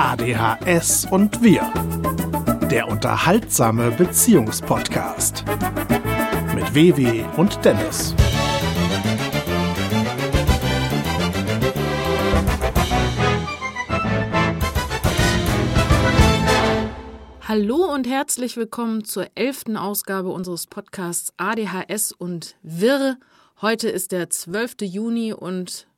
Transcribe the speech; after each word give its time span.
ADHS 0.00 1.08
und 1.10 1.42
wir. 1.42 1.72
Der 2.70 2.86
unterhaltsame 2.86 3.90
Beziehungspodcast. 3.90 5.44
Mit 6.54 6.72
Wewe 6.72 7.28
und 7.36 7.64
Dennis. 7.64 8.14
Hallo 17.48 17.92
und 17.92 18.06
herzlich 18.06 18.56
willkommen 18.56 19.02
zur 19.02 19.26
elften 19.34 19.76
Ausgabe 19.76 20.28
unseres 20.28 20.68
Podcasts 20.68 21.32
ADHS 21.38 22.12
und 22.12 22.54
Wirr. 22.62 23.16
Heute 23.60 23.88
ist 23.88 24.12
der 24.12 24.30
12. 24.30 24.76
Juni 24.82 25.32
und 25.32 25.88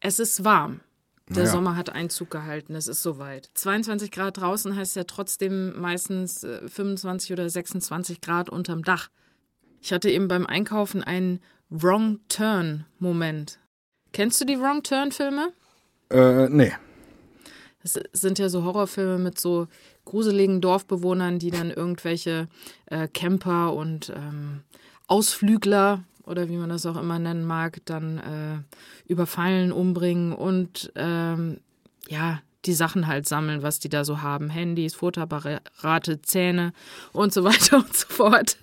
es 0.00 0.18
ist 0.18 0.42
warm. 0.42 0.80
Der 1.28 1.44
Ja. 1.44 1.50
Sommer 1.50 1.74
hat 1.76 1.90
Einzug 1.90 2.30
gehalten, 2.30 2.74
es 2.76 2.86
ist 2.86 3.02
soweit. 3.02 3.50
22 3.54 4.12
Grad 4.12 4.36
draußen 4.38 4.76
heißt 4.76 4.94
ja 4.94 5.04
trotzdem 5.04 5.78
meistens 5.80 6.44
äh, 6.44 6.68
25 6.68 7.32
oder 7.32 7.48
26 7.48 8.20
Grad 8.20 8.48
unterm 8.48 8.84
Dach. 8.84 9.08
Ich 9.82 9.92
hatte 9.92 10.08
eben 10.10 10.28
beim 10.28 10.46
Einkaufen 10.46 11.02
einen 11.02 11.40
Wrong 11.68 12.20
Turn-Moment. 12.28 13.58
Kennst 14.12 14.40
du 14.40 14.44
die 14.44 14.58
Wrong 14.60 14.82
Turn-Filme? 14.84 15.52
Äh, 16.10 16.48
nee. 16.48 16.72
Das 17.82 18.00
sind 18.12 18.38
ja 18.38 18.48
so 18.48 18.64
Horrorfilme 18.64 19.18
mit 19.18 19.38
so 19.38 19.66
gruseligen 20.04 20.60
Dorfbewohnern, 20.60 21.38
die 21.38 21.50
dann 21.50 21.70
irgendwelche 21.70 22.48
äh, 22.86 23.08
Camper 23.08 23.74
und 23.74 24.10
ähm, 24.10 24.62
Ausflügler 25.08 26.02
oder 26.26 26.48
wie 26.48 26.56
man 26.56 26.68
das 26.68 26.86
auch 26.86 26.96
immer 26.96 27.18
nennen 27.18 27.46
mag, 27.46 27.80
dann 27.84 28.18
äh, 28.18 29.10
überfallen, 29.10 29.72
umbringen 29.72 30.32
und 30.32 30.92
ähm, 30.96 31.60
ja, 32.08 32.40
die 32.64 32.74
Sachen 32.74 33.06
halt 33.06 33.26
sammeln, 33.26 33.62
was 33.62 33.78
die 33.78 33.88
da 33.88 34.04
so 34.04 34.22
haben. 34.22 34.50
Handys, 34.50 34.94
Futterapparate, 34.94 36.22
Zähne 36.22 36.72
und 37.12 37.32
so 37.32 37.44
weiter 37.44 37.78
und 37.78 37.96
so 37.96 38.08
fort. 38.08 38.58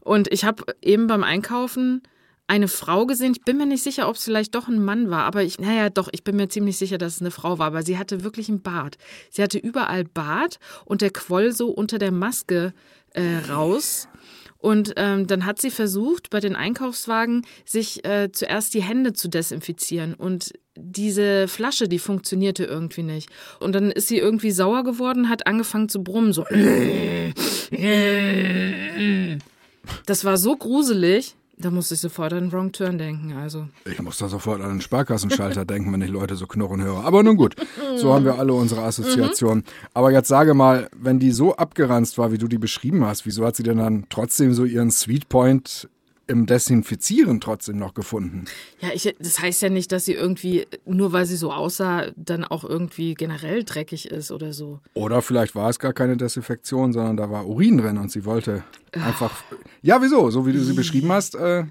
Und 0.00 0.32
ich 0.32 0.44
habe 0.44 0.64
eben 0.82 1.06
beim 1.06 1.22
Einkaufen 1.22 2.02
eine 2.46 2.66
Frau 2.66 3.04
gesehen. 3.06 3.32
Ich 3.32 3.44
bin 3.44 3.58
mir 3.58 3.66
nicht 3.66 3.82
sicher, 3.82 4.08
ob 4.08 4.16
es 4.16 4.24
vielleicht 4.24 4.54
doch 4.54 4.68
ein 4.68 4.82
Mann 4.82 5.10
war, 5.10 5.24
aber 5.24 5.42
ich, 5.42 5.60
naja, 5.60 5.90
doch, 5.90 6.08
ich 6.10 6.24
bin 6.24 6.36
mir 6.36 6.48
ziemlich 6.48 6.78
sicher, 6.78 6.96
dass 6.96 7.16
es 7.16 7.20
eine 7.20 7.30
Frau 7.30 7.58
war, 7.58 7.66
aber 7.66 7.82
sie 7.82 7.98
hatte 7.98 8.24
wirklich 8.24 8.48
einen 8.48 8.62
Bart. 8.62 8.96
Sie 9.30 9.42
hatte 9.42 9.58
überall 9.58 10.04
Bart 10.04 10.58
und 10.86 11.02
der 11.02 11.10
quoll 11.10 11.52
so 11.52 11.68
unter 11.68 11.98
der 11.98 12.10
Maske 12.10 12.72
äh, 13.12 13.36
raus. 13.50 14.08
Und 14.58 14.94
ähm, 14.96 15.26
dann 15.26 15.46
hat 15.46 15.60
sie 15.60 15.70
versucht, 15.70 16.30
bei 16.30 16.40
den 16.40 16.56
Einkaufswagen 16.56 17.46
sich 17.64 18.04
äh, 18.04 18.30
zuerst 18.32 18.74
die 18.74 18.82
Hände 18.82 19.12
zu 19.12 19.28
desinfizieren. 19.28 20.14
Und 20.14 20.52
diese 20.76 21.46
Flasche, 21.48 21.88
die 21.88 21.98
funktionierte 22.00 22.64
irgendwie 22.64 23.04
nicht. 23.04 23.30
Und 23.60 23.72
dann 23.74 23.90
ist 23.90 24.08
sie 24.08 24.18
irgendwie 24.18 24.50
sauer 24.50 24.82
geworden, 24.84 25.28
hat 25.28 25.46
angefangen 25.46 25.88
zu 25.88 26.02
brummen, 26.02 26.32
so. 26.32 26.44
Das 30.06 30.24
war 30.24 30.36
so 30.36 30.56
gruselig. 30.56 31.34
Da 31.60 31.70
musste 31.70 31.94
ich 31.94 32.00
sofort 32.00 32.32
an 32.32 32.52
Wrong 32.52 32.70
Turn 32.70 32.98
denken. 32.98 33.32
Also, 33.32 33.66
Ich 33.84 34.00
muss 34.00 34.18
da 34.18 34.28
sofort 34.28 34.60
an 34.60 34.68
den 34.68 34.80
Sparkassenschalter 34.80 35.64
denken, 35.66 35.92
wenn 35.92 36.02
ich 36.02 36.10
Leute 36.10 36.36
so 36.36 36.46
knurren 36.46 36.82
höre. 36.82 37.04
Aber 37.04 37.24
nun 37.24 37.36
gut, 37.36 37.56
so 37.96 38.14
haben 38.14 38.24
wir 38.24 38.38
alle 38.38 38.52
unsere 38.52 38.82
Assoziationen. 38.82 39.64
Aber 39.92 40.12
jetzt 40.12 40.28
sage 40.28 40.54
mal, 40.54 40.88
wenn 40.96 41.18
die 41.18 41.32
so 41.32 41.56
abgeranzt 41.56 42.16
war, 42.16 42.30
wie 42.30 42.38
du 42.38 42.46
die 42.46 42.58
beschrieben 42.58 43.04
hast, 43.04 43.26
wieso 43.26 43.44
hat 43.44 43.56
sie 43.56 43.64
denn 43.64 43.78
dann 43.78 44.04
trotzdem 44.08 44.54
so 44.54 44.64
ihren 44.64 44.92
Sweet 44.92 45.28
Point 45.28 45.88
im 46.28 46.46
Desinfizieren 46.46 47.40
trotzdem 47.40 47.78
noch 47.78 47.94
gefunden? 47.94 48.44
ja, 48.80 48.90
ich, 48.92 49.14
das 49.18 49.40
heißt 49.40 49.62
ja 49.62 49.68
nicht, 49.68 49.90
dass 49.90 50.04
sie 50.04 50.14
irgendwie, 50.14 50.66
nur 50.84 51.12
weil 51.12 51.26
sie 51.26 51.36
so 51.36 51.52
aussah, 51.52 52.06
dann 52.16 52.44
auch 52.44 52.64
irgendwie 52.64 53.14
generell 53.14 53.64
dreckig 53.64 54.10
ist 54.10 54.30
oder 54.30 54.52
so. 54.52 54.80
Oder 54.94 55.22
vielleicht 55.22 55.54
war 55.54 55.68
es 55.68 55.78
gar 55.78 55.92
keine 55.92 56.16
Desinfektion, 56.16 56.92
sondern 56.92 57.16
da 57.16 57.30
war 57.30 57.46
Urin 57.46 57.78
drin 57.78 57.98
und 57.98 58.12
sie 58.12 58.24
wollte 58.24 58.62
einfach. 58.92 59.42
Ja, 59.82 60.00
wieso? 60.02 60.30
So 60.30 60.46
wie 60.46 60.52
du 60.52 60.62
sie 60.62 60.74
beschrieben 60.74 61.10
hast. 61.10 61.34
Äh, 61.34 61.64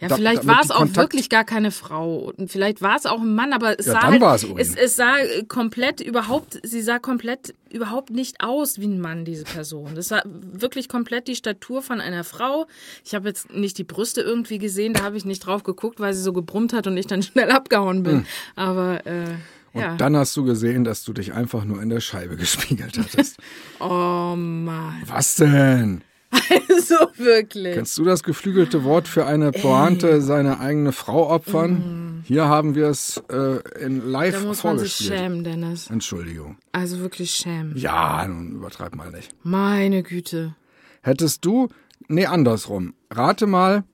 Ja, 0.00 0.06
Da- 0.06 0.14
vielleicht 0.14 0.46
war 0.46 0.60
es 0.62 0.70
auch 0.70 0.86
wirklich 0.94 1.28
gar 1.28 1.42
keine 1.42 1.72
Frau. 1.72 2.32
Und 2.36 2.52
vielleicht 2.52 2.82
war 2.82 2.94
es 2.96 3.04
auch 3.04 3.20
ein 3.20 3.34
Mann, 3.34 3.52
aber 3.52 3.80
es 3.80 3.86
Ja, 3.86 3.94
sah 3.94 4.02
halt, 4.02 4.22
es 4.58 4.76
es, 4.76 4.94
sah 4.94 5.18
äh, 5.18 5.42
komplett 5.48 6.00
überhaupt, 6.00 6.60
sie 6.62 6.82
sah 6.82 7.00
komplett 7.00 7.52
überhaupt 7.70 8.10
nicht 8.10 8.40
aus 8.40 8.78
wie 8.78 8.86
ein 8.86 9.00
Mann, 9.00 9.24
diese 9.24 9.42
Person. 9.42 9.96
Das 9.96 10.12
war 10.12 10.22
wirklich 10.24 10.88
komplett 10.88 11.26
die 11.26 11.34
Statur 11.34 11.82
von 11.82 12.00
einer 12.00 12.22
Frau. 12.22 12.66
Ich 13.04 13.14
habe 13.16 13.26
jetzt 13.28 13.52
nicht 13.52 13.76
die 13.76 13.82
Brüste 13.84 14.20
irgendwie 14.20 14.58
gesehen, 14.58 14.92
da 14.94 15.02
habe 15.02 15.16
ich 15.16 15.24
nicht 15.24 15.40
drauf 15.44 15.64
geguckt, 15.64 15.98
weil 15.98 16.14
sie 16.14 16.22
so 16.22 16.32
gebrummt 16.32 16.72
hat 16.72 16.86
und 16.86 16.96
ich 16.96 17.08
dann 17.08 17.22
schnell 17.24 17.50
abgehauen 17.50 18.04
bin. 18.04 18.24
Aber 18.54 19.04
äh, 19.04 19.24
Hm. 19.26 19.36
und 19.72 19.80
ja. 19.82 19.96
dann 19.96 20.16
hast 20.16 20.36
du 20.36 20.44
gesehen, 20.44 20.84
dass 20.84 21.02
du 21.04 21.12
dich 21.12 21.32
einfach 21.34 21.64
nur 21.64 21.82
in 21.82 21.88
der 21.88 22.00
Scheibe 22.00 22.36
gespiegelt 22.38 22.96
hattest. 22.98 23.36
oh 23.80 24.34
Mann. 24.36 25.02
Was 25.06 25.34
denn? 25.34 26.02
so 26.80 26.94
wirklich. 27.16 27.74
Kennst 27.74 27.96
du 27.98 28.04
das 28.04 28.22
geflügelte 28.22 28.84
Wort 28.84 29.08
für 29.08 29.26
eine 29.26 29.50
Pointe, 29.52 30.20
seine 30.20 30.60
eigene 30.60 30.92
Frau 30.92 31.30
opfern? 31.30 32.22
Hier 32.24 32.46
haben 32.46 32.74
wir 32.74 32.88
es 32.88 33.22
äh, 33.30 33.60
in 33.80 34.00
da 34.00 34.06
live 34.06 34.44
muss 34.44 34.62
man 34.64 34.78
sich 34.78 34.92
vorgespielt. 34.94 35.18
schämen, 35.20 35.44
Dennis. 35.44 35.88
Entschuldigung. 35.90 36.56
Also 36.72 36.98
wirklich 37.00 37.30
schämen. 37.30 37.76
Ja, 37.76 38.26
nun 38.26 38.52
übertreib 38.56 38.94
mal 38.94 39.10
nicht. 39.10 39.34
Meine 39.42 40.02
Güte. 40.02 40.54
Hättest 41.02 41.44
du, 41.44 41.68
nee, 42.08 42.26
andersrum. 42.26 42.94
Rate 43.10 43.46
mal, 43.46 43.84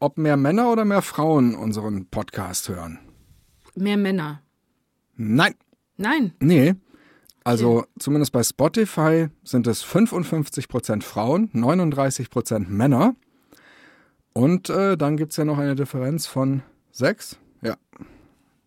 ob 0.00 0.18
mehr 0.18 0.36
Männer 0.36 0.72
oder 0.72 0.84
mehr 0.84 1.02
Frauen 1.02 1.54
unseren 1.54 2.06
Podcast 2.06 2.68
hören. 2.68 2.98
Mehr 3.76 3.96
Männer. 3.96 4.42
Nein, 5.16 5.54
Nein. 5.96 6.32
nee. 6.40 6.74
Also 7.46 7.84
zumindest 7.96 8.32
bei 8.32 8.42
Spotify 8.42 9.28
sind 9.44 9.68
es 9.68 9.84
55% 9.84 11.04
Frauen, 11.04 11.48
39% 11.52 12.66
Männer. 12.66 13.14
Und 14.32 14.68
äh, 14.68 14.96
dann 14.96 15.16
gibt's 15.16 15.36
ja 15.36 15.44
noch 15.44 15.56
eine 15.56 15.76
Differenz 15.76 16.26
von 16.26 16.62
sechs. 16.90 17.38
Ja. 17.62 17.76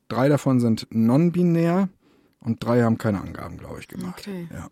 Drei 0.07 0.29
davon 0.29 0.61
sind 0.61 0.87
non-binär 0.91 1.89
und 2.39 2.63
drei 2.63 2.83
haben 2.83 2.97
keine 2.97 3.19
Angaben, 3.19 3.57
glaube 3.57 3.81
ich, 3.81 3.89
gemacht. 3.89 4.21
Okay. 4.21 4.47
Ja. 4.49 4.69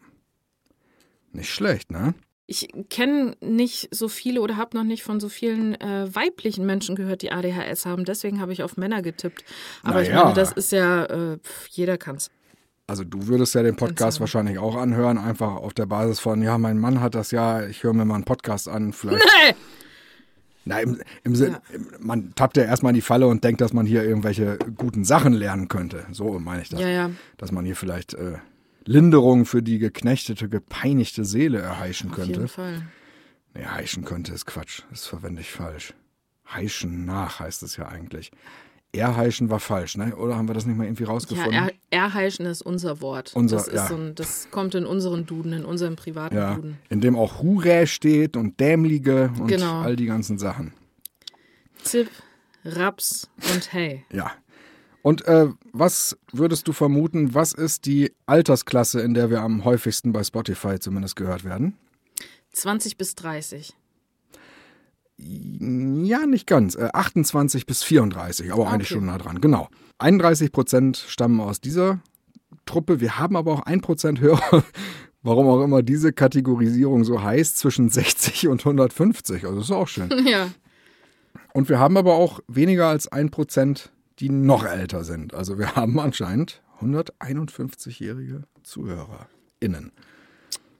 Nicht 1.33 1.49
schlecht, 1.49 1.91
ne? 1.91 2.13
Ich 2.45 2.69
kenne 2.89 3.35
nicht 3.41 3.89
so 3.93 4.07
viele 4.07 4.39
oder 4.39 4.55
habe 4.55 4.77
noch 4.77 4.85
nicht 4.85 5.03
von 5.03 5.19
so 5.19 5.27
vielen 5.27 5.75
äh, 5.81 6.07
weiblichen 6.15 6.65
Menschen 6.65 6.95
gehört, 6.95 7.23
die 7.23 7.33
ADHS 7.33 7.85
haben. 7.85 8.05
Deswegen 8.05 8.39
habe 8.39 8.53
ich 8.53 8.63
auf 8.63 8.77
Männer 8.77 9.01
getippt. 9.01 9.43
Aber 9.83 10.01
ich 10.01 10.07
Na 10.07 10.15
ja. 10.15 10.23
meine, 10.23 10.35
das 10.35 10.53
ist 10.53 10.71
ja, 10.71 11.03
äh, 11.03 11.39
jeder 11.71 11.97
kann's. 11.97 12.31
Also 12.89 13.03
du 13.03 13.27
würdest 13.27 13.53
ja 13.53 13.63
den 13.63 13.75
Podcast 13.75 14.15
sagen. 14.15 14.19
wahrscheinlich 14.21 14.59
auch 14.59 14.75
anhören, 14.77 15.17
einfach 15.17 15.55
auf 15.57 15.73
der 15.73 15.85
Basis 15.85 16.21
von, 16.21 16.41
ja, 16.41 16.57
mein 16.57 16.77
Mann 16.79 17.01
hat 17.01 17.15
das 17.15 17.31
ja, 17.31 17.65
ich 17.65 17.83
höre 17.83 17.91
mir 17.93 18.05
mal 18.05 18.15
einen 18.15 18.23
Podcast 18.23 18.69
an, 18.69 18.93
vielleicht. 18.93 19.25
Hey! 19.41 19.55
Na, 20.63 20.79
im, 20.79 21.01
im 21.23 21.35
Sinn, 21.35 21.57
im- 21.73 21.87
man 21.99 22.33
tappt 22.35 22.55
ja 22.57 22.63
erstmal 22.63 22.91
in 22.91 22.95
die 22.95 23.01
Falle 23.01 23.27
und 23.27 23.43
denkt, 23.43 23.59
dass 23.61 23.73
man 23.73 23.85
hier 23.85 24.03
irgendwelche 24.03 24.57
guten 24.77 25.03
Sachen 25.03 25.33
lernen 25.33 25.67
könnte. 25.67 26.05
So 26.11 26.39
meine 26.39 26.61
ich 26.61 26.69
das. 26.69 26.79
Ja, 26.79 26.87
ja. 26.87 27.09
Dass 27.37 27.51
man 27.51 27.65
hier 27.65 27.75
vielleicht 27.75 28.13
äh, 28.13 28.37
Linderung 28.85 29.45
für 29.45 29.61
die 29.61 29.79
geknechtete, 29.79 30.47
gepeinigte 30.47 31.25
Seele 31.25 31.59
erheischen 31.59 32.11
Auf 32.11 32.17
jeden 32.19 32.33
könnte. 32.33 32.47
Fall. 32.47 32.81
Nee, 33.53 33.65
heischen 33.65 34.05
könnte 34.05 34.33
ist 34.33 34.45
Quatsch. 34.45 34.83
Das 34.91 35.05
verwende 35.05 35.41
ich 35.41 35.51
falsch. 35.51 35.93
Heischen 36.53 37.05
nach 37.05 37.39
heißt 37.41 37.63
es 37.63 37.75
ja 37.75 37.87
eigentlich. 37.89 38.31
Erheischen 38.93 39.49
war 39.49 39.59
falsch, 39.59 39.97
ne? 39.97 40.15
Oder 40.15 40.37
haben 40.37 40.47
wir 40.47 40.53
das 40.55 40.65
nicht 40.65 40.77
mal 40.77 40.85
irgendwie 40.85 41.03
Ja, 41.03 41.09
rausgefunden? 41.09 41.53
er, 41.53 41.71
erheischen 41.91 42.45
ist 42.45 42.61
unser 42.61 43.01
Wort. 43.01 43.31
Unser- 43.35 43.57
das, 43.57 43.67
ist 43.67 43.73
ja. 43.75 43.87
so 43.87 43.95
ein, 43.95 44.15
das 44.15 44.47
kommt 44.49 44.73
in 44.75 44.85
unseren 44.85 45.25
Duden, 45.25 45.53
in 45.53 45.65
unserem 45.65 45.95
privaten 45.95 46.35
Ja, 46.35 46.55
Duden. 46.55 46.77
in 46.89 47.01
dem 47.01 47.15
auch 47.15 47.41
Hure 47.41 47.85
steht 47.85 48.35
und 48.37 48.59
Dämlige 48.59 49.31
und 49.39 49.47
Genau. 49.47 49.81
all 49.81 49.95
die 49.95 50.05
ganzen 50.05 50.37
Sachen. 50.37 50.73
Zip, 51.83 52.09
Raps 52.65 53.29
und 53.53 53.71
Hey. 53.73 54.03
Ja. 54.11 54.31
Und 55.03 55.25
äh, 55.25 55.47
was 55.71 56.17
würdest 56.33 56.67
du 56.67 56.73
vermuten, 56.73 57.33
was 57.33 57.53
ist 57.53 57.85
die 57.85 58.13
Altersklasse, 58.25 58.99
in 59.01 59.13
der 59.13 59.29
wir 59.29 59.41
am 59.41 59.63
häufigsten 59.63 60.11
bei 60.11 60.23
Spotify 60.23 60.79
zumindest 60.79 61.15
gehört 61.15 61.43
werden? 61.45 61.77
20 62.51 62.97
bis 62.97 63.15
30. 63.15 63.73
Ja, 65.19 66.25
nicht 66.27 66.45
ganz. 66.47 66.75
Äh, 66.75 66.89
28 66.93 67.65
bis 67.65 67.83
34, 67.83 68.53
aber 68.53 68.67
eigentlich 68.69 68.89
Okay. 68.91 68.99
schon 68.99 69.05
nah 69.07 69.17
dran. 69.17 69.41
Genau. 69.41 69.67
31 69.99 70.51
Prozent 70.51 70.97
stammen 70.97 71.39
aus 71.41 71.59
dieser 71.59 71.99
Truppe. 72.65 72.99
Wir 73.01 73.17
haben 73.17 73.35
aber 73.35 73.53
auch 73.53 73.61
1 73.61 73.81
Prozent 73.81 74.19
Hörer, 74.21 74.63
warum 75.23 75.47
auch 75.47 75.63
immer 75.63 75.81
diese 75.81 76.13
Kategorisierung 76.13 77.03
so 77.03 77.21
heißt, 77.23 77.57
zwischen 77.57 77.89
60 77.89 78.47
und 78.47 78.61
150. 78.61 79.45
Also 79.45 79.59
ist 79.61 79.71
auch 79.71 79.87
schön. 79.87 80.09
ja. 80.27 80.49
Und 81.53 81.69
wir 81.69 81.79
haben 81.79 81.97
aber 81.97 82.13
auch 82.13 82.39
weniger 82.47 82.87
als 82.87 83.11
1%, 83.11 83.89
die 84.19 84.29
noch 84.29 84.65
älter 84.65 85.03
sind. 85.03 85.33
Also 85.33 85.57
wir 85.57 85.75
haben 85.75 85.99
anscheinend 85.99 86.61
151-jährige 86.81 88.43
ZuhörerInnen. 88.63 89.91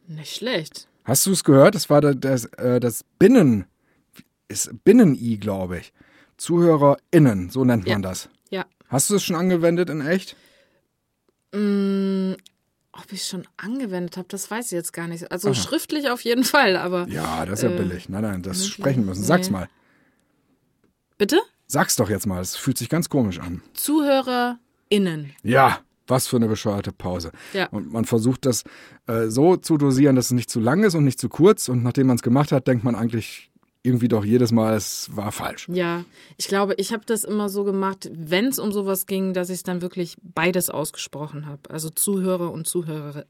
Nicht 0.07 0.36
schlecht. 0.36 0.88
Hast 1.04 1.25
du 1.25 1.31
es 1.31 1.44
gehört? 1.44 1.74
Das 1.75 1.90
war 1.90 2.01
da- 2.01 2.13
das, 2.13 2.45
äh, 2.45 2.80
das 2.80 3.04
Binnen, 3.18 3.66
ist 4.47 4.69
Binnen-I, 4.83 5.38
glaube 5.38 5.79
ich. 5.79 5.94
ZuhörerInnen, 6.38 7.49
so 7.49 7.65
nennt 7.65 7.85
man 7.88 8.01
Ja. 8.03 8.09
das. 8.09 8.29
Ja. 8.49 8.65
Hast 8.89 9.09
du 9.09 9.15
es 9.15 9.23
schon 9.23 9.35
angewendet 9.35 9.89
in 9.89 10.01
echt? 10.01 10.35
Mm, 11.53 12.33
ob 12.91 13.11
ich 13.11 13.23
schon 13.25 13.47
angewendet 13.57 14.17
habe, 14.17 14.27
das 14.29 14.49
weiß 14.49 14.67
ich 14.67 14.71
jetzt 14.71 14.94
gar 14.94 15.07
nicht. 15.07 15.31
Also 15.31 15.53
schriftlich 15.53 16.09
auf 16.09 16.21
jeden 16.21 16.44
Fall, 16.44 16.75
aber. 16.77 17.07
Ja, 17.09 17.45
das 17.45 17.59
ist 17.59 17.63
ja 17.63 17.71
Äh, 17.71 17.77
billig. 17.77 18.09
Nein, 18.09 18.21
nein, 18.23 18.41
das 18.44 18.67
sprechen 18.67 19.05
müssen. 19.05 19.23
Sag's 19.23 19.47
Nee. 19.47 19.53
mal. 19.53 19.69
Bitte? 21.17 21.39
Sag's 21.67 21.95
doch 21.95 22.09
jetzt 22.09 22.27
mal. 22.27 22.41
Es 22.41 22.55
fühlt 22.55 22.77
sich 22.77 22.89
ganz 22.89 23.09
komisch 23.09 23.39
an. 23.39 23.61
ZuhörerInnen. 23.73 25.33
Ja, 25.44 25.79
was 26.07 26.27
für 26.27 26.38
eine 26.38 26.47
bescheuerte 26.47 26.91
Pause. 26.91 27.31
Ja. 27.53 27.67
Und 27.67 27.91
man 27.91 28.05
versucht 28.05 28.45
das 28.45 28.63
äh, 29.07 29.27
so 29.27 29.57
zu 29.57 29.77
dosieren, 29.77 30.15
dass 30.15 30.25
es 30.27 30.31
nicht 30.31 30.49
zu 30.49 30.59
lang 30.59 30.83
ist 30.83 30.95
und 30.95 31.03
nicht 31.03 31.19
zu 31.19 31.27
kurz. 31.29 31.67
Und 31.69 31.83
nachdem 31.83 32.07
man 32.07 32.15
es 32.15 32.21
gemacht 32.21 32.51
hat, 32.51 32.67
denkt 32.67 32.83
man 32.83 32.95
eigentlich 32.95 33.46
irgendwie 33.88 34.10
doch 34.10 34.25
jedes 34.25 34.51
Mal, 34.51 34.75
es 34.75 35.10
war 35.16 35.31
falsch. 35.31 35.68
Ja, 35.72 36.04
ich 36.36 36.48
glaube, 36.48 36.75
ich 36.75 36.92
habe 36.92 37.04
das 37.06 37.24
immer 37.24 37.48
so 37.48 37.63
gemacht, 37.63 38.10
wenn 38.13 38.48
es 38.48 38.60
um 38.60 38.72
sowas 38.72 39.06
ging, 39.06 39.34
dass 39.34 39.50
ich 39.50 39.63
dann 39.63 39.81
wirklich 39.81 40.18
beides 40.22 40.69
ausgesprochen 40.69 41.45
habe. 41.45 41.62
Also 41.69 41.89
Zuhörer 41.89 42.51
und 42.51 42.68
Zuhörer. 42.68 43.25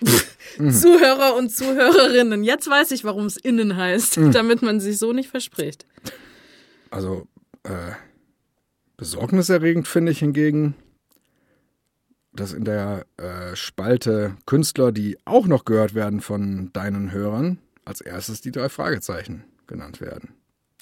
Zuhörer 0.56 1.36
und 1.36 1.50
Zuhörerinnen. 1.50 2.42
Jetzt 2.42 2.68
weiß 2.68 2.90
ich, 2.90 3.04
warum 3.04 3.26
es 3.26 3.36
innen 3.36 3.76
heißt, 3.76 4.18
damit 4.32 4.62
man 4.62 4.80
sich 4.80 4.98
so 4.98 5.12
nicht 5.12 5.30
verspricht. 5.30 5.86
Also 6.90 7.28
äh, 7.62 7.92
besorgniserregend 8.96 9.86
finde 9.86 10.12
ich 10.12 10.18
hingegen, 10.18 10.74
dass 12.32 12.52
in 12.52 12.64
der 12.64 13.06
äh, 13.16 13.54
Spalte 13.54 14.36
Künstler, 14.46 14.90
die 14.92 15.18
auch 15.24 15.46
noch 15.46 15.64
gehört 15.64 15.94
werden 15.94 16.20
von 16.20 16.72
deinen 16.72 17.12
Hörern, 17.12 17.58
als 17.84 18.00
erstes 18.00 18.40
die 18.40 18.52
drei 18.52 18.68
Fragezeichen 18.68 19.44
genannt 19.70 20.00
werden. 20.02 20.34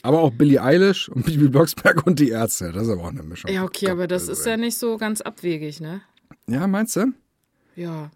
Aber 0.02 0.20
auch 0.20 0.32
Billie 0.32 0.62
Eilish 0.62 1.08
und 1.08 1.26
Bibi 1.26 1.49
Blocksberg 1.49 2.06
und 2.06 2.19
die 2.19 2.31
Ärzte. 2.31 2.73
Das 2.73 2.85
ist 2.85 2.93
aber 2.93 3.02
auch 3.02 3.11
eine 3.11 3.23
Mischung. 3.23 3.50
Ja, 3.50 3.64
okay, 3.64 3.90
aber 3.90 4.06
das 4.06 4.29
ist 4.29 4.44
ja 4.44 4.56
nicht 4.56 4.76
so 4.76 4.96
ganz 4.96 5.20
abwegig, 5.20 5.81
ne? 5.81 6.02
Ja, 6.49 6.67
meinst 6.67 6.96
du? 6.96 7.12
Ja. 7.76 8.11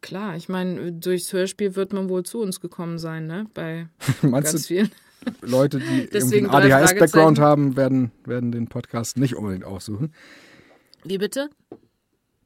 Klar, 0.00 0.36
ich 0.36 0.48
meine, 0.48 0.92
durchs 0.92 1.32
Hörspiel 1.32 1.74
wird 1.74 1.92
man 1.92 2.08
wohl 2.08 2.22
zu 2.22 2.40
uns 2.40 2.60
gekommen 2.60 2.98
sein, 2.98 3.26
ne? 3.26 3.46
Bei 3.54 3.88
Meinst 4.22 4.52
ganz 4.52 4.62
du, 4.62 4.68
vielen. 4.68 4.90
Leute, 5.40 5.78
die 5.80 5.84
irgendwie 5.84 6.10
Deswegen 6.12 6.48
einen 6.48 6.72
ADHS-Background 6.72 7.40
haben, 7.40 7.76
werden, 7.76 8.12
werden 8.24 8.52
den 8.52 8.68
Podcast 8.68 9.16
nicht 9.16 9.34
unbedingt 9.34 9.64
aufsuchen. 9.64 10.14
Wie 11.04 11.18
bitte? 11.18 11.50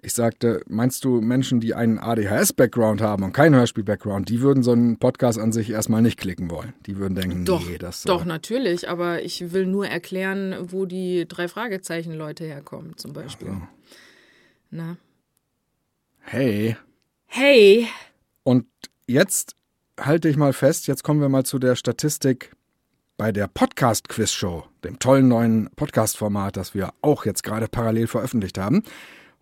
Ich 0.04 0.14
sagte, 0.14 0.62
meinst 0.66 1.04
du 1.04 1.20
Menschen, 1.20 1.60
die 1.60 1.74
einen 1.74 2.00
ADHS-Background 2.00 3.00
haben 3.00 3.22
und 3.22 3.32
keinen 3.32 3.54
Hörspiel-Background, 3.54 4.28
die 4.28 4.40
würden 4.40 4.64
so 4.64 4.72
einen 4.72 4.98
Podcast 4.98 5.38
an 5.38 5.52
sich 5.52 5.70
erstmal 5.70 6.02
nicht 6.02 6.18
klicken 6.18 6.50
wollen. 6.50 6.74
Die 6.86 6.96
würden 6.96 7.14
denken, 7.14 7.44
Doch, 7.44 7.64
nee, 7.64 7.78
das 7.78 8.02
doch, 8.02 8.24
natürlich, 8.24 8.88
aber 8.88 9.22
ich 9.22 9.52
will 9.52 9.64
nur 9.64 9.86
erklären, 9.86 10.56
wo 10.72 10.86
die 10.86 11.26
drei 11.28 11.46
Fragezeichen-Leute 11.46 12.44
herkommen, 12.44 12.96
zum 12.96 13.12
Beispiel. 13.12 13.60
Na. 14.70 14.96
Hey. 16.18 16.76
Hey, 17.26 17.86
Und 18.42 18.66
jetzt 19.06 19.54
halte 20.00 20.28
ich 20.28 20.36
mal 20.36 20.52
fest, 20.52 20.88
jetzt 20.88 21.04
kommen 21.04 21.20
wir 21.20 21.28
mal 21.28 21.44
zu 21.44 21.60
der 21.60 21.76
Statistik 21.76 22.56
bei 23.16 23.30
der 23.30 23.46
Podcast-Quiz-Show, 23.46 24.64
dem 24.82 24.98
tollen 24.98 25.28
neuen 25.28 25.70
Podcast-Format, 25.76 26.56
das 26.56 26.74
wir 26.74 26.92
auch 27.02 27.24
jetzt 27.24 27.44
gerade 27.44 27.68
parallel 27.68 28.08
veröffentlicht 28.08 28.58
haben. 28.58 28.82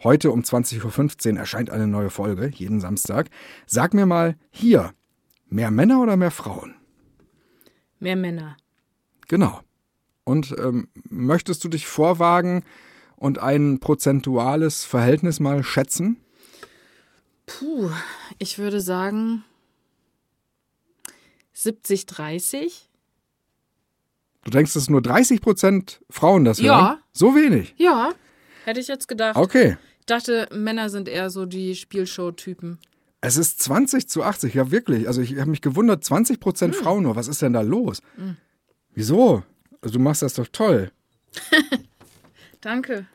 Heute 0.02 0.30
um 0.30 0.40
20.15 0.40 1.32
Uhr 1.32 1.38
erscheint 1.38 1.70
eine 1.70 1.86
neue 1.86 2.10
Folge, 2.10 2.48
jeden 2.54 2.80
Samstag. 2.80 3.28
Sag 3.66 3.92
mir 3.94 4.06
mal 4.06 4.36
hier, 4.50 4.92
mehr 5.48 5.70
Männer 5.70 6.00
oder 6.02 6.16
mehr 6.16 6.30
Frauen? 6.30 6.74
mehr 8.02 8.16
Männer. 8.16 8.56
Genau. 9.28 9.60
Und 10.24 10.52
ähm, 10.58 10.88
möchtest 11.10 11.62
du 11.64 11.68
dich 11.68 11.86
vorwagen 11.86 12.64
und 13.16 13.38
ein 13.40 13.78
prozentuales 13.78 14.84
Verhältnis 14.86 15.38
mal 15.38 15.62
schätzen? 15.62 16.16
Puh, 17.44 17.90
ich 18.38 18.56
würde 18.56 18.80
sagen 18.80 19.44
70, 21.52 22.06
30. 22.06 22.88
Du 24.44 24.50
denkst, 24.50 24.72
dass 24.72 24.88
nur 24.88 25.02
30 25.02 25.42
Prozent 25.42 26.00
Frauen 26.08 26.46
das 26.46 26.58
Ja. 26.58 26.80
hören? 26.92 26.98
So 27.12 27.34
wenig? 27.34 27.74
Ja, 27.76 28.12
hätte 28.64 28.80
ich 28.80 28.88
jetzt 28.88 29.08
gedacht. 29.08 29.36
Okay. 29.36 29.76
Ich 30.10 30.16
dachte, 30.16 30.48
Männer 30.52 30.90
sind 30.90 31.08
eher 31.08 31.30
so 31.30 31.46
die 31.46 31.76
Spielshow-Typen. 31.76 32.78
Es 33.20 33.36
ist 33.36 33.62
20 33.62 34.08
zu 34.08 34.24
80, 34.24 34.54
ja 34.54 34.72
wirklich. 34.72 35.06
Also 35.06 35.20
ich 35.20 35.38
habe 35.38 35.48
mich 35.48 35.62
gewundert, 35.62 36.02
20 36.02 36.40
Prozent 36.40 36.74
Hm. 36.74 36.82
Frauen 36.82 37.02
nur. 37.04 37.14
Was 37.14 37.28
ist 37.28 37.42
denn 37.42 37.52
da 37.52 37.60
los? 37.60 38.02
Wieso? 38.92 39.44
Also 39.80 39.98
du 39.98 40.00
machst 40.00 40.22
das 40.22 40.34
doch 40.34 40.48
toll. 40.48 40.90
Danke. 42.60 43.06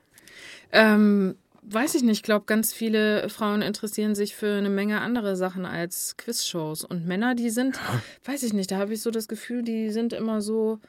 Ähm, 0.71 1.35
weiß 1.63 1.95
ich 1.95 2.03
nicht. 2.03 2.19
Ich 2.19 2.23
glaube, 2.23 2.45
ganz 2.45 2.71
viele 2.71 3.27
Frauen 3.27 3.61
interessieren 3.61 4.15
sich 4.15 4.33
für 4.33 4.53
eine 4.53 4.69
Menge 4.69 5.01
andere 5.01 5.35
Sachen 5.35 5.65
als 5.65 6.15
Quizshows. 6.15 6.85
Und 6.85 7.05
Männer, 7.05 7.35
die 7.35 7.49
sind, 7.49 7.77
weiß 8.23 8.41
ich 8.43 8.53
nicht, 8.53 8.71
da 8.71 8.77
habe 8.77 8.93
ich 8.93 9.01
so 9.01 9.11
das 9.11 9.27
Gefühl, 9.27 9.63
die 9.63 9.89
sind 9.91 10.13
immer 10.13 10.39
so, 10.39 10.79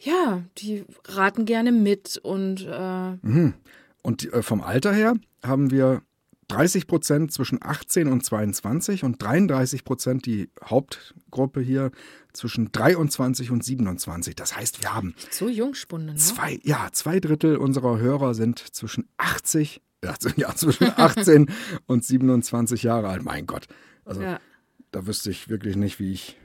ja, 0.00 0.42
die 0.58 0.84
raten 1.06 1.46
gerne 1.46 1.72
mit 1.72 2.18
und 2.18 2.66
äh, 2.66 3.52
Und 4.02 4.32
äh, 4.34 4.42
vom 4.42 4.60
Alter 4.60 4.92
her 4.92 5.14
haben 5.46 5.70
wir 5.70 6.02
30 6.48 6.86
Prozent 6.86 7.32
zwischen 7.32 7.58
18 7.60 8.06
und 8.08 8.24
22 8.24 9.02
und 9.02 9.20
33 9.20 9.84
Prozent 9.84 10.26
die 10.26 10.50
Hauptgruppe 10.64 11.60
hier 11.60 11.90
zwischen 12.32 12.70
23 12.70 13.50
und 13.50 13.64
27. 13.64 14.36
Das 14.36 14.56
heißt, 14.56 14.80
wir 14.82 14.94
haben 14.94 15.14
so 15.30 15.48
Jungspunde, 15.48 16.12
ne? 16.12 16.18
zwei, 16.18 16.60
ja, 16.62 16.88
zwei 16.92 17.18
Drittel 17.18 17.56
unserer 17.56 17.98
Hörer 17.98 18.34
sind 18.34 18.58
zwischen 18.60 19.08
80, 19.16 19.80
ja, 20.36 20.54
zwischen 20.54 20.92
18 20.96 21.50
und 21.86 22.04
27 22.04 22.84
Jahre 22.84 23.08
alt. 23.08 23.24
Mein 23.24 23.46
Gott. 23.46 23.66
Also 24.04 24.22
Ja. 24.22 24.38
da 24.92 25.06
wüsste 25.06 25.30
ich 25.30 25.48
wirklich 25.48 25.74
nicht, 25.74 25.98
wie 25.98 26.12
ich 26.12 26.36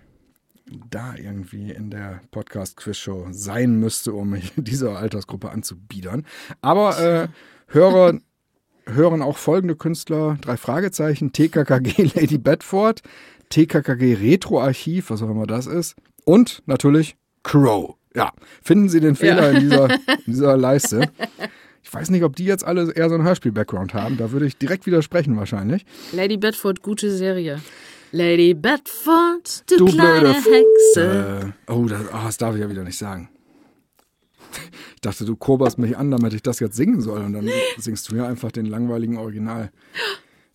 da 0.90 1.16
irgendwie 1.16 1.72
in 1.72 1.90
der 1.92 2.22
Podcast-Quiz-Show 2.32 3.28
sein 3.32 3.76
müsste, 3.76 4.14
um 4.14 4.32
mich 4.32 4.54
dieser 4.56 4.98
Altersgruppe 4.98 5.52
anzubiedern. 5.52 6.26
Aber 6.62 6.98
äh, 7.00 7.28
Hörer 7.68 8.20
hören 8.86 9.22
auch 9.22 9.38
folgende 9.38 9.76
Künstler, 9.76 10.38
drei 10.42 10.58
Fragezeichen, 10.58 11.34
TKKG 11.34 12.12
Lady 12.16 12.38
Bedford, 12.38 13.02
TKKG 13.50 14.16
Retro-Archiv, 14.16 15.10
was 15.10 15.22
auch 15.22 15.30
immer 15.30 15.48
das 15.48 15.68
ist, 15.68 15.96
und 16.26 16.64
natürlich 16.66 17.16
Crow. 17.44 17.96
Ja, 18.16 18.32
finden 18.62 18.90
Sie 18.90 19.00
den 19.00 19.16
Fehler 19.16 19.52
in, 19.52 19.62
dieser, 19.62 19.90
in 20.18 20.24
dieser 20.28 20.58
Leiste. 20.58 21.10
Ich 21.84 21.94
weiß 21.94 22.10
nicht, 22.10 22.24
ob 22.24 22.36
die 22.36 22.46
jetzt 22.46 22.64
alle 22.64 22.92
eher 22.92 23.10
so 23.10 23.16
einen 23.16 23.24
Hörspiel-Background 23.24 23.94
haben. 23.94 24.18
Da 24.18 24.32
würde 24.32 24.46
ich 24.46 24.58
direkt 24.58 24.86
widersprechen 24.86 25.38
wahrscheinlich. 25.38 25.86
Lady 26.12 26.38
Bedford, 26.38 26.82
gute 26.82 27.10
Serie. 27.12 27.62
Lady 28.12 28.54
Bedford, 28.54 29.64
du, 29.70 29.78
Du 29.78 29.86
kleine 29.86 30.20
blöde 30.20 30.34
Hexe. 30.34 31.54
Äh, 31.68 31.72
oh, 31.72 31.86
das, 31.86 32.02
oh, 32.12 32.26
das 32.26 32.38
darf 32.38 32.56
ich 32.56 32.62
ja 32.62 32.70
wieder 32.70 32.84
nicht 32.84 32.98
sagen. 32.98 33.30
Ich 34.96 35.02
dachte, 35.02 35.26
du 35.26 35.36
koberst 35.36 35.78
mich 35.78 35.98
an, 35.98 36.12
damit 36.12 36.34
ich 36.34 36.44
das 36.44 36.60
jetzt 36.60 36.76
singen 36.76 37.02
soll. 37.02 37.22
Und 37.24 37.34
dann 37.34 37.50
singst 37.78 38.10
du 38.10 38.16
mir 38.16 38.26
einfach 38.28 38.52
den 38.52 38.66
langweiligen 38.66 39.18
Original. 39.18 39.72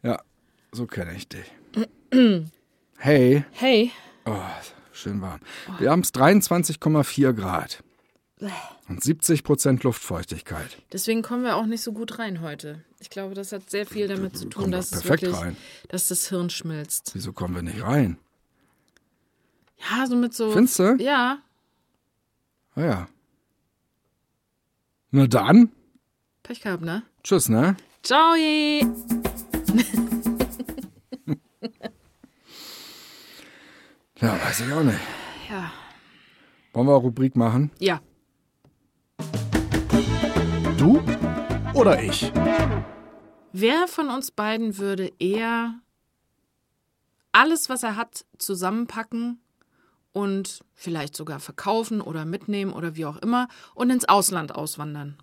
Ja, 0.02 0.20
so 0.72 0.86
kenne 0.86 1.14
ich 1.16 1.28
dich. 1.28 1.50
Hey, 2.98 3.44
Hey, 3.52 3.92
oh, 4.24 4.38
schön 4.92 5.20
warm. 5.20 5.40
Wir 5.78 5.90
haben 5.90 6.00
es 6.00 6.12
23,4 6.14 7.32
Grad. 7.32 7.82
Und 8.88 9.02
70 9.02 9.44
Prozent 9.44 9.82
Luftfeuchtigkeit. 9.82 10.76
deswegen 10.92 11.22
kommen 11.22 11.42
wir 11.42 11.56
auch 11.56 11.64
nicht 11.66 11.82
so 11.82 11.92
gut 11.92 12.18
rein 12.18 12.42
heute. 12.42 12.84
Ich 13.00 13.08
glaube, 13.08 13.34
das 13.34 13.50
hat 13.50 13.70
sehr 13.70 13.86
viel 13.86 14.08
damit 14.08 14.36
zu 14.36 14.46
tun, 14.48 14.70
dass 14.70 14.92
es 14.92 15.04
wirklich, 15.08 15.34
rein. 15.34 15.56
dass 15.88 16.08
das 16.08 16.28
Hirn 16.28 16.50
schmilzt. 16.50 17.12
Wieso 17.14 17.32
kommen 17.32 17.54
wir 17.54 17.62
nicht 17.62 17.82
rein? 17.82 18.18
Ja, 19.90 20.06
so 20.06 20.16
mit 20.16 20.34
so. 20.34 20.52
Findest 20.52 20.78
du? 20.78 20.96
Ja, 21.00 21.38
Ah 22.76 22.82
ja. 22.82 23.08
Na 25.10 25.26
dann, 25.26 25.70
Pech 26.42 26.60
gehabt, 26.60 26.82
ne? 26.82 27.02
tschüss, 27.22 27.48
ne? 27.48 27.76
Ciao! 28.02 28.34
Ja, 34.18 34.32
weiß 34.32 34.60
ich 34.60 34.72
auch 34.72 34.82
nicht. 34.82 34.98
Ja. 35.50 35.70
Wollen 36.72 36.86
wir 36.86 36.94
Rubrik 36.94 37.36
machen? 37.36 37.70
Ja. 37.78 38.00
Du 40.78 41.02
oder 41.74 42.02
ich? 42.02 42.32
Wer 43.52 43.86
von 43.88 44.08
uns 44.08 44.30
beiden 44.30 44.78
würde 44.78 45.12
eher 45.18 45.74
alles, 47.32 47.68
was 47.68 47.82
er 47.82 47.96
hat, 47.96 48.24
zusammenpacken 48.38 49.38
und 50.16 50.60
vielleicht 50.72 51.14
sogar 51.14 51.40
verkaufen 51.40 52.00
oder 52.00 52.24
mitnehmen 52.24 52.72
oder 52.72 52.96
wie 52.96 53.04
auch 53.04 53.18
immer 53.18 53.48
und 53.74 53.90
ins 53.90 54.08
Ausland 54.08 54.54
auswandern? 54.54 55.18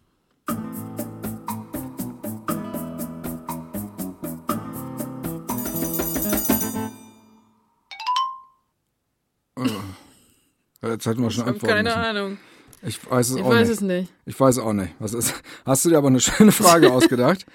Jetzt 10.81 11.05
hätten 11.05 11.23
wir 11.23 11.31
schon 11.31 11.45
antworten 11.45 11.67
keine 11.73 11.89
müssen. 11.89 11.99
Ahnung. 11.99 12.37
Ich 12.85 13.09
weiß 13.09 13.29
es 13.29 13.35
Ich 13.37 13.41
auch 13.43 13.49
weiß 13.49 13.67
nicht. 13.69 13.75
es 13.77 13.81
nicht. 13.81 14.13
Ich 14.25 14.39
weiß 14.39 14.59
auch 14.59 14.73
nicht. 14.73 14.93
Was 14.99 15.13
ist? 15.13 15.33
Hast 15.65 15.85
du 15.85 15.89
dir 15.89 15.97
aber 15.97 16.09
eine 16.09 16.19
schöne 16.19 16.51
Frage 16.51 16.91
ausgedacht? 16.91 17.45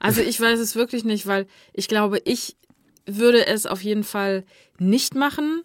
Also 0.00 0.20
ich 0.20 0.40
weiß 0.40 0.58
es 0.58 0.74
wirklich 0.74 1.04
nicht, 1.04 1.26
weil 1.26 1.46
ich 1.72 1.86
glaube, 1.86 2.18
ich 2.24 2.56
würde 3.06 3.46
es 3.46 3.66
auf 3.66 3.82
jeden 3.82 4.02
Fall 4.04 4.44
nicht 4.78 5.14
machen, 5.14 5.62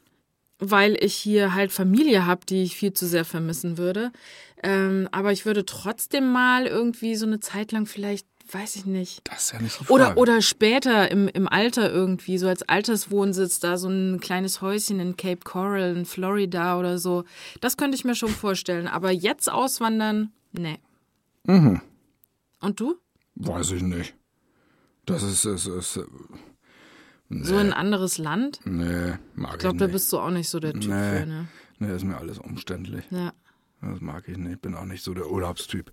weil 0.59 0.97
ich 1.03 1.15
hier 1.15 1.53
halt 1.53 1.71
Familie 1.71 2.25
habe, 2.25 2.45
die 2.45 2.63
ich 2.63 2.75
viel 2.75 2.93
zu 2.93 3.05
sehr 3.07 3.25
vermissen 3.25 3.77
würde. 3.77 4.11
Ähm, 4.63 5.07
aber 5.11 5.31
ich 5.31 5.45
würde 5.45 5.65
trotzdem 5.65 6.31
mal 6.31 6.65
irgendwie 6.65 7.15
so 7.15 7.25
eine 7.25 7.39
Zeit 7.39 7.71
lang 7.71 7.85
vielleicht, 7.85 8.27
weiß 8.51 8.75
ich 8.77 8.85
nicht. 8.85 9.21
Das 9.25 9.45
ist 9.45 9.53
ja 9.53 9.61
nicht 9.61 9.73
so 9.73 9.85
Oder, 9.93 10.17
oder 10.17 10.41
später 10.41 11.11
im, 11.11 11.27
im 11.27 11.47
Alter 11.47 11.91
irgendwie, 11.91 12.37
so 12.37 12.47
als 12.47 12.63
Alterswohnsitz, 12.63 13.59
da 13.59 13.77
so 13.77 13.89
ein 13.89 14.19
kleines 14.19 14.61
Häuschen 14.61 14.99
in 14.99 15.15
Cape 15.15 15.41
Coral 15.43 15.95
in 15.95 16.05
Florida 16.05 16.79
oder 16.79 16.97
so. 16.97 17.23
Das 17.61 17.77
könnte 17.77 17.95
ich 17.95 18.05
mir 18.05 18.15
schon 18.15 18.29
vorstellen. 18.29 18.87
Aber 18.87 19.11
jetzt 19.11 19.51
auswandern, 19.51 20.31
nee. 20.53 20.79
Mhm. 21.43 21.81
Und 22.59 22.79
du? 22.79 22.95
Weiß 23.35 23.71
ich 23.71 23.83
nicht. 23.83 24.15
Das 25.05 25.21
ist, 25.21 25.45
ist, 25.45 25.67
ist 25.67 25.99
nee. 27.29 27.43
So 27.43 27.55
in 27.57 27.67
ein 27.67 27.74
anderes 27.74 28.17
Land? 28.17 28.60
Nee, 28.65 29.13
mag 29.36 29.53
Ich 29.53 29.60
glaube, 29.60 29.75
ich 29.75 29.79
da 29.79 29.86
nicht. 29.86 29.93
bist 29.93 30.12
du 30.13 30.19
auch 30.19 30.29
nicht 30.31 30.50
so 30.50 30.60
der 30.60 30.74
Typ 30.74 30.84
Nee. 30.91 31.19
für, 31.19 31.25
ne? 31.25 31.48
Nee, 31.79 31.96
ist 31.96 32.03
mir 32.05 32.17
alles 32.17 32.39
umständlich. 32.39 33.03
Ja. 33.12 33.34
Das 33.81 34.01
mag 34.01 34.27
ich 34.27 34.38
nicht. 34.38 34.53
Ich 34.53 34.60
bin 34.62 34.74
auch 34.75 34.86
nicht 34.86 35.03
so 35.03 35.13
der 35.13 35.29
Urlaubstyp. 35.29 35.91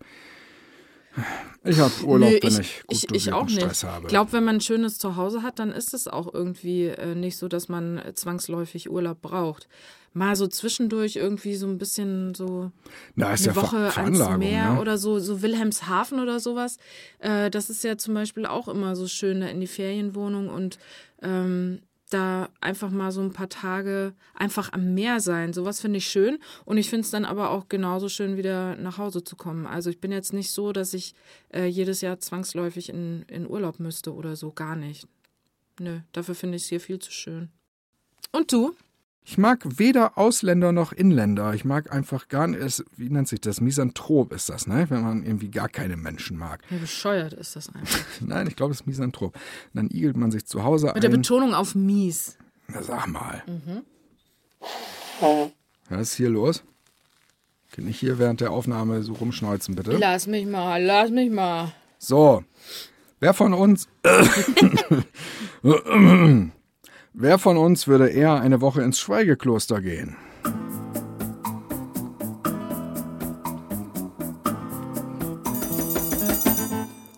Ich 1.62 1.78
habe 1.78 1.92
Urlaub, 2.04 2.30
Nö, 2.30 2.38
wenn 2.42 2.60
ich, 2.60 2.60
ich, 2.60 2.82
gut 2.86 2.90
ich, 2.90 3.02
ich 3.04 3.06
dosierten 3.08 3.32
auch 3.40 3.46
nicht. 3.46 3.60
Stress 3.60 3.84
habe. 3.84 4.02
Ich 4.02 4.08
glaube, 4.08 4.32
wenn 4.32 4.44
man 4.44 4.56
ein 4.56 4.60
schönes 4.60 4.98
Zuhause 4.98 5.42
hat, 5.42 5.60
dann 5.60 5.70
ist 5.70 5.94
es 5.94 6.08
auch 6.08 6.32
irgendwie 6.34 6.86
äh, 6.86 7.14
nicht 7.14 7.36
so, 7.36 7.46
dass 7.46 7.68
man 7.68 8.02
zwangsläufig 8.14 8.90
Urlaub 8.90 9.22
braucht. 9.22 9.68
Mal 10.14 10.36
so 10.36 10.46
zwischendurch 10.46 11.16
irgendwie 11.16 11.56
so 11.56 11.66
ein 11.66 11.76
bisschen 11.76 12.34
so 12.34 12.70
Na, 13.14 13.28
eine 13.28 13.40
ja 13.40 13.56
Woche 13.56 13.90
Ver 13.90 14.04
ans 14.04 14.18
Meer 14.38 14.74
ne? 14.74 14.80
oder 14.80 14.96
so, 14.96 15.18
so 15.18 15.42
Wilhelmshaven 15.42 16.20
oder 16.20 16.40
sowas. 16.40 16.78
Äh, 17.18 17.50
das 17.50 17.68
ist 17.68 17.84
ja 17.84 17.98
zum 17.98 18.14
Beispiel 18.14 18.46
auch 18.46 18.68
immer 18.68 18.96
so 18.96 19.08
schön 19.08 19.40
da 19.40 19.48
in 19.48 19.60
die 19.60 19.66
Ferienwohnung 19.66 20.48
und 20.48 20.78
ähm, 21.20 21.80
da 22.10 22.48
einfach 22.60 22.90
mal 22.90 23.10
so 23.10 23.20
ein 23.22 23.32
paar 23.32 23.48
Tage 23.48 24.14
einfach 24.34 24.72
am 24.72 24.94
Meer 24.94 25.20
sein. 25.20 25.52
Sowas 25.52 25.80
finde 25.80 25.98
ich 25.98 26.06
schön. 26.06 26.38
Und 26.64 26.78
ich 26.78 26.88
finde 26.88 27.04
es 27.04 27.10
dann 27.10 27.24
aber 27.24 27.50
auch 27.50 27.68
genauso 27.68 28.08
schön, 28.08 28.36
wieder 28.36 28.76
nach 28.76 28.98
Hause 28.98 29.24
zu 29.24 29.34
kommen. 29.34 29.66
Also 29.66 29.90
ich 29.90 30.00
bin 30.00 30.12
jetzt 30.12 30.32
nicht 30.32 30.52
so, 30.52 30.72
dass 30.72 30.94
ich 30.94 31.14
äh, 31.52 31.66
jedes 31.66 32.02
Jahr 32.02 32.20
zwangsläufig 32.20 32.88
in, 32.88 33.22
in 33.22 33.48
Urlaub 33.48 33.80
müsste 33.80 34.14
oder 34.14 34.36
so. 34.36 34.52
Gar 34.52 34.76
nicht. 34.76 35.08
Nö, 35.80 36.00
dafür 36.12 36.36
finde 36.36 36.56
ich 36.56 36.62
es 36.62 36.68
hier 36.68 36.80
viel 36.80 37.00
zu 37.00 37.10
schön. 37.10 37.48
Und 38.30 38.52
du? 38.52 38.76
Ich 39.26 39.38
mag 39.38 39.64
weder 39.78 40.18
Ausländer 40.18 40.72
noch 40.72 40.92
Inländer. 40.92 41.54
Ich 41.54 41.64
mag 41.64 41.90
einfach 41.90 42.28
gar 42.28 42.46
nicht, 42.46 42.60
es- 42.60 42.84
wie 42.96 43.08
nennt 43.08 43.26
sich 43.26 43.40
das? 43.40 43.60
Misanthrop 43.62 44.32
ist 44.34 44.50
das, 44.50 44.66
ne? 44.66 44.84
Wenn 44.90 45.02
man 45.02 45.24
irgendwie 45.24 45.50
gar 45.50 45.68
keine 45.70 45.96
Menschen 45.96 46.36
mag. 46.36 46.60
Wie 46.68 46.76
bescheuert 46.76 47.32
ist 47.32 47.56
das 47.56 47.74
einfach. 47.74 48.00
Nein, 48.20 48.46
ich 48.48 48.54
glaube, 48.56 48.72
es 48.72 48.80
ist 48.82 48.86
Misanthrop. 48.86 49.34
Und 49.34 49.42
dann 49.72 49.88
igelt 49.90 50.16
man 50.18 50.30
sich 50.30 50.44
zu 50.44 50.62
Hause 50.62 50.90
Mit 50.94 51.02
der 51.02 51.10
ein. 51.10 51.16
Betonung 51.16 51.54
auf 51.54 51.74
mies. 51.74 52.36
Na, 52.68 52.82
sag 52.82 53.06
mal. 53.06 53.42
Mhm. 53.46 53.82
Was 55.88 56.00
ist 56.10 56.14
hier 56.16 56.28
los? 56.30 56.62
Kann 57.72 57.88
ich 57.88 57.98
hier 57.98 58.18
während 58.18 58.40
der 58.42 58.50
Aufnahme 58.50 59.02
so 59.02 59.14
rumschneuzen, 59.14 59.74
bitte? 59.74 59.92
Lass 59.96 60.26
mich 60.26 60.46
mal, 60.46 60.82
lass 60.82 61.10
mich 61.10 61.30
mal. 61.30 61.72
So, 61.98 62.44
wer 63.20 63.32
von 63.32 63.54
uns. 63.54 63.88
wer 67.14 67.38
von 67.38 67.56
uns 67.56 67.88
würde 67.88 68.08
eher 68.08 68.40
eine 68.40 68.60
Woche 68.60 68.82
ins 68.82 69.00
Schweigekloster 69.00 69.80
gehen? 69.80 70.16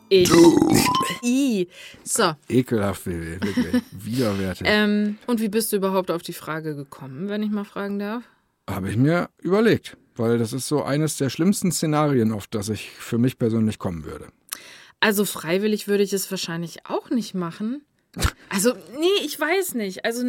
Ich. 0.08 0.30
I. 1.22 1.68
So, 2.04 2.34
Ekelhaft, 2.48 3.04
Baby, 3.04 3.40
wirklich. 3.40 3.82
Widerwärtig. 3.90 4.66
ähm, 4.70 5.18
und 5.26 5.40
wie 5.40 5.48
bist 5.48 5.72
du 5.72 5.76
überhaupt 5.76 6.10
auf 6.10 6.22
die 6.22 6.32
Frage 6.32 6.76
gekommen, 6.76 7.28
wenn 7.28 7.42
ich 7.42 7.50
mal 7.50 7.64
fragen 7.64 7.98
darf? 7.98 8.22
Habe 8.70 8.90
ich 8.90 8.96
mir 8.96 9.28
überlegt, 9.42 9.96
weil 10.14 10.38
das 10.38 10.52
ist 10.52 10.68
so 10.68 10.82
eines 10.84 11.16
der 11.16 11.30
schlimmsten 11.30 11.72
Szenarien, 11.72 12.32
auf 12.32 12.46
das 12.46 12.68
ich 12.68 12.90
für 12.90 13.18
mich 13.18 13.38
persönlich 13.38 13.78
kommen 13.78 14.04
würde. 14.04 14.28
Also 15.00 15.24
freiwillig 15.24 15.88
würde 15.88 16.04
ich 16.04 16.12
es 16.12 16.30
wahrscheinlich 16.30 16.86
auch 16.86 17.10
nicht 17.10 17.34
machen. 17.34 17.82
Also, 18.50 18.72
nee, 18.98 19.24
ich 19.24 19.38
weiß 19.38 19.74
nicht. 19.74 20.04
Also, 20.04 20.24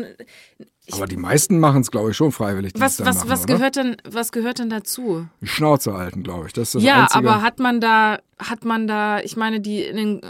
Aber 0.92 1.06
die 1.08 1.18
meisten 1.18 1.60
machen 1.60 1.82
es, 1.82 1.92
glaube 1.92 2.12
ich, 2.12 2.18
schon 2.18 2.32
freiwillig. 2.32 2.74
was, 2.76 3.00
was, 3.06 3.18
machen, 3.18 3.30
was, 3.30 3.44
oder? 3.44 3.54
gehört 3.56 3.76
denn, 3.76 3.98
was 4.10 4.32
gehört 4.32 4.60
denn 4.60 4.70
dazu? 4.70 5.28
Die 5.42 5.48
Schnauze 5.48 5.94
halten, 5.94 6.24
glaube 6.24 6.48
ich. 6.48 6.54
Das 6.54 6.70
ist 6.70 6.76
das 6.76 6.84
ja, 6.84 7.04
Einzige. 7.04 7.18
aber 7.30 7.42
hat 7.42 7.60
man 7.60 7.80
da, 7.82 8.20
hat 8.40 8.66
man 8.66 8.88
da, 8.88 9.20
ich 9.22 9.38
meine, 9.38 9.60
die 9.60 9.84
in 9.84 9.98
den 9.98 10.24
äh, 10.24 10.28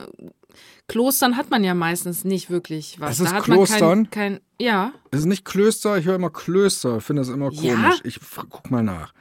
Klostern 0.88 1.36
hat 1.38 1.50
man 1.50 1.64
ja 1.64 1.74
meistens 1.74 2.24
nicht 2.24 2.50
wirklich 2.50 3.00
was. 3.00 3.16
Es 3.16 3.20
ist 3.22 3.32
da 3.32 3.36
hat 3.38 3.44
Klostern? 3.44 3.98
man 4.00 4.10
kein, 4.10 4.34
kein, 4.36 4.40
ja, 4.60 4.92
es 5.12 5.20
ist 5.20 5.26
nicht 5.26 5.44
Klöster, 5.46 5.98
ich 5.98 6.06
höre 6.06 6.16
immer 6.16 6.30
Klöster. 6.30 6.98
Ich 6.98 7.04
finde 7.04 7.22
das 7.22 7.30
immer 7.30 7.52
Ja? 7.52 7.74
komisch. 7.76 8.00
Ich 8.04 8.18
f- 8.18 8.46
guck 8.50 8.72
mal 8.72 8.84
nach. 8.84 9.14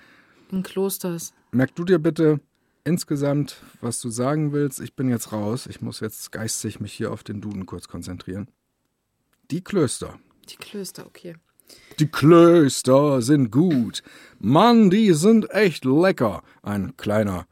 in 0.52 0.62
Klosters. 0.62 1.32
Merk 1.50 1.74
du 1.74 1.84
dir 1.84 1.98
bitte 1.98 2.40
insgesamt, 2.84 3.56
was 3.80 4.00
du 4.00 4.10
sagen 4.10 4.52
willst. 4.52 4.80
Ich 4.80 4.94
bin 4.94 5.08
jetzt 5.08 5.32
raus. 5.32 5.66
Ich 5.66 5.80
muss 5.80 5.98
jetzt 6.00 6.30
geistig 6.30 6.78
mich 6.78 6.92
hier 6.92 7.10
auf 7.12 7.24
den 7.24 7.40
Duden 7.40 7.66
kurz 7.66 7.88
konzentrieren. 7.88 8.46
Die 9.50 9.62
Klöster. 9.62 10.18
Die 10.48 10.56
Klöster, 10.56 11.06
okay. 11.06 11.36
Die 11.98 12.08
Klöster 12.08 13.22
sind 13.22 13.50
gut. 13.50 14.02
Mann, 14.38 14.90
die 14.90 15.12
sind 15.12 15.50
echt 15.50 15.84
lecker. 15.84 16.42
Ein 16.62 16.96
kleiner 16.96 17.46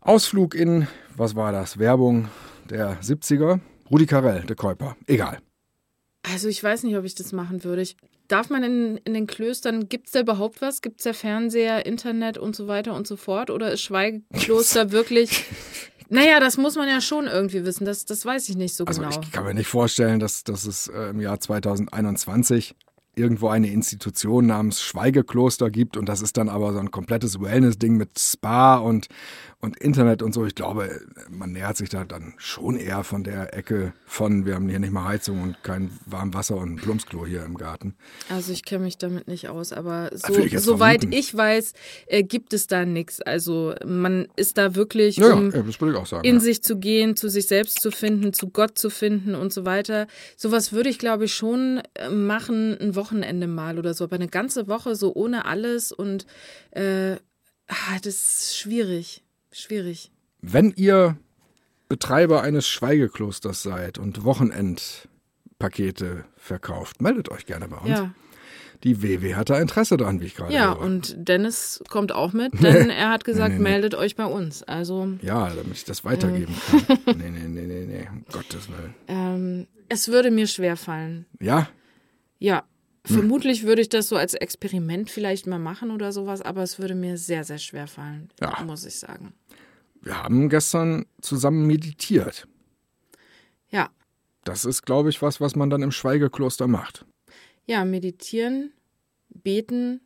Ausflug 0.00 0.54
in, 0.54 0.86
was 1.16 1.34
war 1.34 1.52
das? 1.52 1.78
Werbung 1.78 2.28
der 2.70 3.00
70er. 3.00 3.60
Rudi 3.90 4.06
Carell, 4.06 4.42
der 4.42 4.56
Käuper. 4.56 4.96
Egal. 5.06 5.38
Also 6.22 6.48
ich 6.48 6.62
weiß 6.62 6.84
nicht, 6.84 6.96
ob 6.96 7.04
ich 7.04 7.14
das 7.14 7.32
machen 7.32 7.64
würde. 7.64 7.82
Ich, 7.82 7.96
darf 8.28 8.48
man 8.48 8.62
in, 8.62 8.96
in 8.98 9.12
den 9.12 9.26
Klöstern, 9.26 9.88
gibt 9.88 10.06
es 10.06 10.12
da 10.12 10.20
überhaupt 10.20 10.62
was? 10.62 10.82
Gibt 10.82 11.00
es 11.00 11.04
da 11.04 11.12
Fernseher, 11.12 11.84
Internet 11.84 12.38
und 12.38 12.54
so 12.54 12.68
weiter 12.68 12.94
und 12.94 13.06
so 13.06 13.16
fort? 13.16 13.50
Oder 13.50 13.72
ist 13.72 13.82
Schweigekloster 13.82 14.92
wirklich... 14.92 15.44
Naja, 16.12 16.40
das 16.40 16.58
muss 16.58 16.76
man 16.76 16.88
ja 16.88 17.00
schon 17.00 17.26
irgendwie 17.26 17.64
wissen. 17.64 17.86
Das, 17.86 18.04
das 18.04 18.26
weiß 18.26 18.50
ich 18.50 18.56
nicht 18.56 18.74
so 18.74 18.84
Also 18.84 19.00
genau. 19.00 19.18
ich 19.18 19.32
kann 19.32 19.44
mir 19.44 19.54
nicht 19.54 19.66
vorstellen, 19.66 20.20
dass, 20.20 20.44
dass 20.44 20.66
es 20.66 20.88
äh, 20.88 21.08
im 21.10 21.20
Jahr 21.20 21.40
2021 21.40 22.74
irgendwo 23.14 23.48
eine 23.48 23.68
Institution 23.68 24.46
namens 24.46 24.82
Schweigekloster 24.82 25.70
gibt 25.70 25.96
und 25.96 26.06
das 26.06 26.20
ist 26.20 26.36
dann 26.36 26.50
aber 26.50 26.72
so 26.74 26.78
ein 26.78 26.90
komplettes 26.90 27.40
Wellness-Ding 27.40 27.96
mit 27.96 28.18
Spa 28.18 28.76
und, 28.76 29.08
und 29.64 29.78
Internet 29.78 30.22
und 30.22 30.34
so. 30.34 30.44
Ich 30.44 30.56
glaube, 30.56 31.00
man 31.30 31.52
nähert 31.52 31.76
sich 31.76 31.88
da 31.88 32.04
dann 32.04 32.34
schon 32.36 32.76
eher 32.76 33.04
von 33.04 33.22
der 33.22 33.56
Ecke 33.56 33.92
von, 34.06 34.44
wir 34.44 34.56
haben 34.56 34.68
hier 34.68 34.80
nicht 34.80 34.90
mal 34.90 35.04
Heizung 35.04 35.40
und 35.40 35.62
kein 35.62 35.96
warmes 36.04 36.34
Wasser 36.34 36.56
und 36.56 36.72
ein 36.72 36.76
Plumpsklo 36.76 37.24
hier 37.24 37.44
im 37.44 37.56
Garten. 37.56 37.94
Also 38.28 38.52
ich 38.52 38.64
kenne 38.64 38.84
mich 38.84 38.98
damit 38.98 39.28
nicht 39.28 39.48
aus, 39.48 39.72
aber 39.72 40.10
so, 40.14 40.36
ich 40.36 40.58
soweit 40.58 41.02
vermuten. 41.02 41.16
ich 41.16 41.36
weiß, 41.36 41.74
äh, 42.06 42.24
gibt 42.24 42.52
es 42.54 42.66
da 42.66 42.84
nichts. 42.84 43.22
Also 43.22 43.74
man 43.86 44.26
ist 44.34 44.58
da 44.58 44.74
wirklich, 44.74 45.16
Ja, 45.16 45.32
um 45.32 45.52
ja, 45.52 46.04
sagen. 46.06 46.24
in 46.26 46.34
ja. 46.34 46.40
sich 46.40 46.64
zu 46.64 46.78
gehen, 46.80 47.14
zu 47.14 47.28
sich 47.28 47.46
selbst 47.46 47.80
zu 47.80 47.92
finden, 47.92 48.32
zu 48.32 48.48
Gott 48.48 48.76
zu 48.76 48.90
finden 48.90 49.36
und 49.36 49.52
so 49.52 49.64
weiter. 49.64 50.08
Sowas 50.36 50.72
würde 50.72 50.88
ich, 50.88 50.98
glaube 50.98 51.26
ich, 51.26 51.34
schon 51.34 51.80
äh, 51.94 52.08
machen, 52.08 52.76
ein 52.80 52.96
Wochenende 52.96 53.46
mal 53.46 53.78
oder 53.78 53.94
so. 53.94 54.04
Aber 54.04 54.16
eine 54.16 54.28
ganze 54.28 54.66
Woche 54.66 54.96
so 54.96 55.14
ohne 55.14 55.44
alles 55.44 55.92
und 55.92 56.26
äh, 56.72 57.12
ah, 57.68 57.98
das 58.02 58.14
ist 58.16 58.58
schwierig. 58.58 59.22
Schwierig. 59.52 60.10
Wenn 60.40 60.72
ihr 60.76 61.16
Betreiber 61.88 62.42
eines 62.42 62.66
Schweigeklosters 62.68 63.62
seid 63.62 63.98
und 63.98 64.24
Wochenendpakete 64.24 66.24
verkauft, 66.36 67.02
meldet 67.02 67.28
euch 67.30 67.46
gerne 67.46 67.68
bei 67.68 67.76
uns. 67.76 67.88
Ja. 67.90 68.14
Die 68.84 69.00
WW 69.02 69.36
hat 69.36 69.48
da 69.50 69.60
Interesse 69.60 69.96
dran, 69.96 70.20
wie 70.20 70.24
ich 70.24 70.34
gerade 70.34 70.52
Ja, 70.52 70.74
höre. 70.74 70.80
und 70.80 71.14
Dennis 71.16 71.80
kommt 71.88 72.10
auch 72.10 72.32
mit, 72.32 72.52
denn 72.62 72.90
er 72.90 73.10
hat 73.10 73.24
gesagt, 73.24 73.50
Nee, 73.52 73.58
nee, 73.58 73.62
meldet 73.62 73.94
euch 73.94 74.16
bei 74.16 74.24
uns. 74.24 74.64
Also 74.64 75.12
Ja, 75.22 75.50
damit 75.50 75.74
ich 75.74 75.84
das 75.84 76.04
weitergeben 76.04 76.54
Ähm. 76.72 76.86
kann. 76.86 76.98
Nee, 77.18 77.30
nee, 77.30 77.46
nee, 77.48 77.66
nee, 77.66 77.86
nee, 77.86 78.08
um 78.10 78.24
Gottes 78.32 78.68
Willen. 78.68 78.94
ähm, 79.06 79.66
es 79.88 80.08
würde 80.08 80.32
mir 80.32 80.46
schwer 80.48 80.76
fallen. 80.76 81.26
Ja, 81.40 81.68
Ja, 82.40 82.64
Hm. 83.06 83.16
vermutlich 83.16 83.64
würde 83.64 83.82
ich 83.82 83.88
das 83.88 84.08
so 84.08 84.16
als 84.16 84.34
Experiment 84.34 85.10
vielleicht 85.10 85.46
mal 85.48 85.58
machen 85.58 85.90
oder 85.90 86.12
sowas, 86.12 86.40
aber 86.40 86.62
es 86.62 86.78
würde 86.78 86.94
mir 86.94 87.18
sehr, 87.18 87.42
sehr 87.44 87.58
schwer 87.58 87.86
fallen, 87.88 88.30
Ja. 88.40 88.62
muss 88.64 88.84
ich 88.84 88.96
sagen. 88.98 89.32
Wir 90.02 90.22
haben 90.22 90.48
gestern 90.48 91.06
zusammen 91.20 91.66
meditiert. 91.66 92.46
Ja, 93.70 93.88
Das 94.44 94.64
ist, 94.64 94.82
glaube 94.84 95.08
ich, 95.10 95.22
was, 95.22 95.40
was 95.40 95.56
man 95.56 95.70
dann 95.70 95.82
im 95.82 95.92
Schweigekloster 95.92 96.66
macht. 96.68 97.06
ja, 97.66 97.84
meditieren, 97.84 98.72
beten 99.30 100.00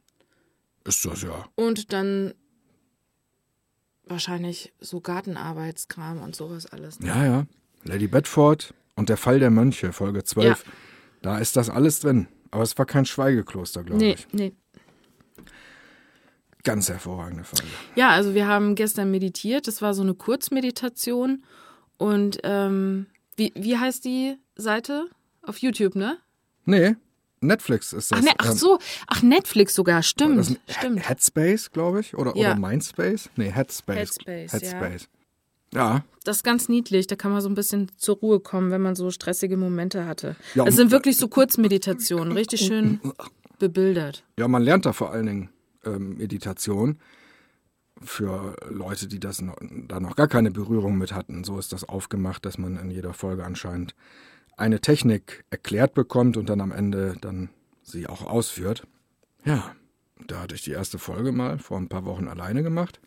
Ist 0.84 1.04
das 1.04 1.22
ja. 1.22 1.48
und 1.56 1.92
dann 1.92 2.34
wahrscheinlich 4.04 4.72
so 4.80 5.00
Gartenarbeitskram 5.00 6.22
und 6.22 6.36
sowas 6.36 6.66
alles. 6.66 7.00
ne? 7.00 7.08
Ja, 7.08 7.24
ja. 7.24 7.46
Lady 7.84 8.06
Bedford 8.06 8.74
und 8.94 9.08
der 9.08 9.16
Fall 9.16 9.38
der 9.40 9.50
Mönche, 9.50 9.92
Folge 9.92 10.22
12. 10.24 10.64
Da 11.22 11.38
ist 11.38 11.56
das 11.56 11.70
alles 11.70 12.00
drin. 12.00 12.28
Aber 12.52 12.62
es 12.62 12.78
war 12.78 12.86
kein 12.86 13.04
Schweigekloster, 13.04 13.82
glaube 13.82 14.00
Nee, 14.00 14.12
ich. 14.12 14.28
nee. 14.32 14.52
Ganz 16.66 16.88
hervorragende 16.88 17.44
Folge. 17.44 17.64
Ja, 17.94 18.10
also 18.10 18.34
wir 18.34 18.48
haben 18.48 18.74
gestern 18.74 19.12
meditiert. 19.12 19.68
Das 19.68 19.82
war 19.82 19.94
so 19.94 20.02
eine 20.02 20.14
Kurzmeditation. 20.14 21.44
Und 21.96 22.40
ähm, 22.42 23.06
wie, 23.36 23.52
wie 23.54 23.78
heißt 23.78 24.04
die 24.04 24.36
Seite? 24.56 25.06
Auf 25.42 25.58
YouTube, 25.58 25.94
ne? 25.94 26.18
Nee, 26.64 26.96
Netflix 27.40 27.92
ist 27.92 28.10
das. 28.10 28.18
Ach, 28.18 28.24
ne, 28.24 28.30
ach 28.38 28.50
ähm, 28.50 28.56
so, 28.56 28.78
ach 29.06 29.22
Netflix 29.22 29.74
sogar, 29.74 30.02
stimmt. 30.02 30.38
Das 30.38 30.56
stimmt. 30.76 31.08
Headspace, 31.08 31.70
glaube 31.70 32.00
ich, 32.00 32.16
oder, 32.16 32.36
Ja. 32.36 32.50
oder 32.50 32.56
Mindspace? 32.68 33.30
Nee, 33.36 33.52
Headspace. 33.52 33.96
Headspace, 33.96 34.52
ja. 34.52 34.58
Headspace. 34.58 35.08
Ja. 35.72 36.04
Das 36.24 36.38
ist 36.38 36.42
ganz 36.42 36.68
niedlich, 36.68 37.06
da 37.06 37.14
kann 37.14 37.30
man 37.30 37.42
so 37.42 37.48
ein 37.48 37.54
bisschen 37.54 37.92
zur 37.96 38.16
Ruhe 38.16 38.40
kommen, 38.40 38.72
wenn 38.72 38.82
man 38.82 38.96
so 38.96 39.12
stressige 39.12 39.56
Momente 39.56 40.04
hatte. 40.06 40.34
Ja, 40.56 40.64
es 40.64 40.70
und- 40.70 40.76
sind 40.76 40.90
wirklich 40.90 41.16
so 41.16 41.28
Kurzmeditationen, 41.28 42.32
richtig 42.32 42.62
schön 42.62 42.98
bebildert. 43.60 44.24
Ja, 44.36 44.48
man 44.48 44.62
lernt 44.62 44.84
da 44.84 44.92
vor 44.92 45.12
allen 45.12 45.26
Dingen 45.26 45.48
Meditation 45.98 46.98
für 48.02 48.56
Leute, 48.68 49.08
die 49.08 49.20
das 49.20 49.40
noch, 49.40 49.56
da 49.60 50.00
noch 50.00 50.16
gar 50.16 50.28
keine 50.28 50.50
Berührung 50.50 50.98
mit 50.98 51.12
hatten. 51.12 51.44
So 51.44 51.58
ist 51.58 51.72
das 51.72 51.84
aufgemacht, 51.84 52.44
dass 52.44 52.58
man 52.58 52.76
in 52.76 52.90
jeder 52.90 53.14
Folge 53.14 53.44
anscheinend 53.44 53.94
eine 54.56 54.80
Technik 54.80 55.44
erklärt 55.50 55.94
bekommt 55.94 56.36
und 56.36 56.48
dann 56.48 56.60
am 56.60 56.72
Ende 56.72 57.16
dann 57.20 57.50
sie 57.82 58.06
auch 58.06 58.26
ausführt. 58.26 58.86
Ja, 59.44 59.74
da 60.26 60.40
hatte 60.40 60.54
ich 60.54 60.62
die 60.62 60.72
erste 60.72 60.98
Folge 60.98 61.32
mal 61.32 61.58
vor 61.58 61.78
ein 61.78 61.88
paar 61.88 62.04
Wochen 62.04 62.28
alleine 62.28 62.62
gemacht 62.62 63.00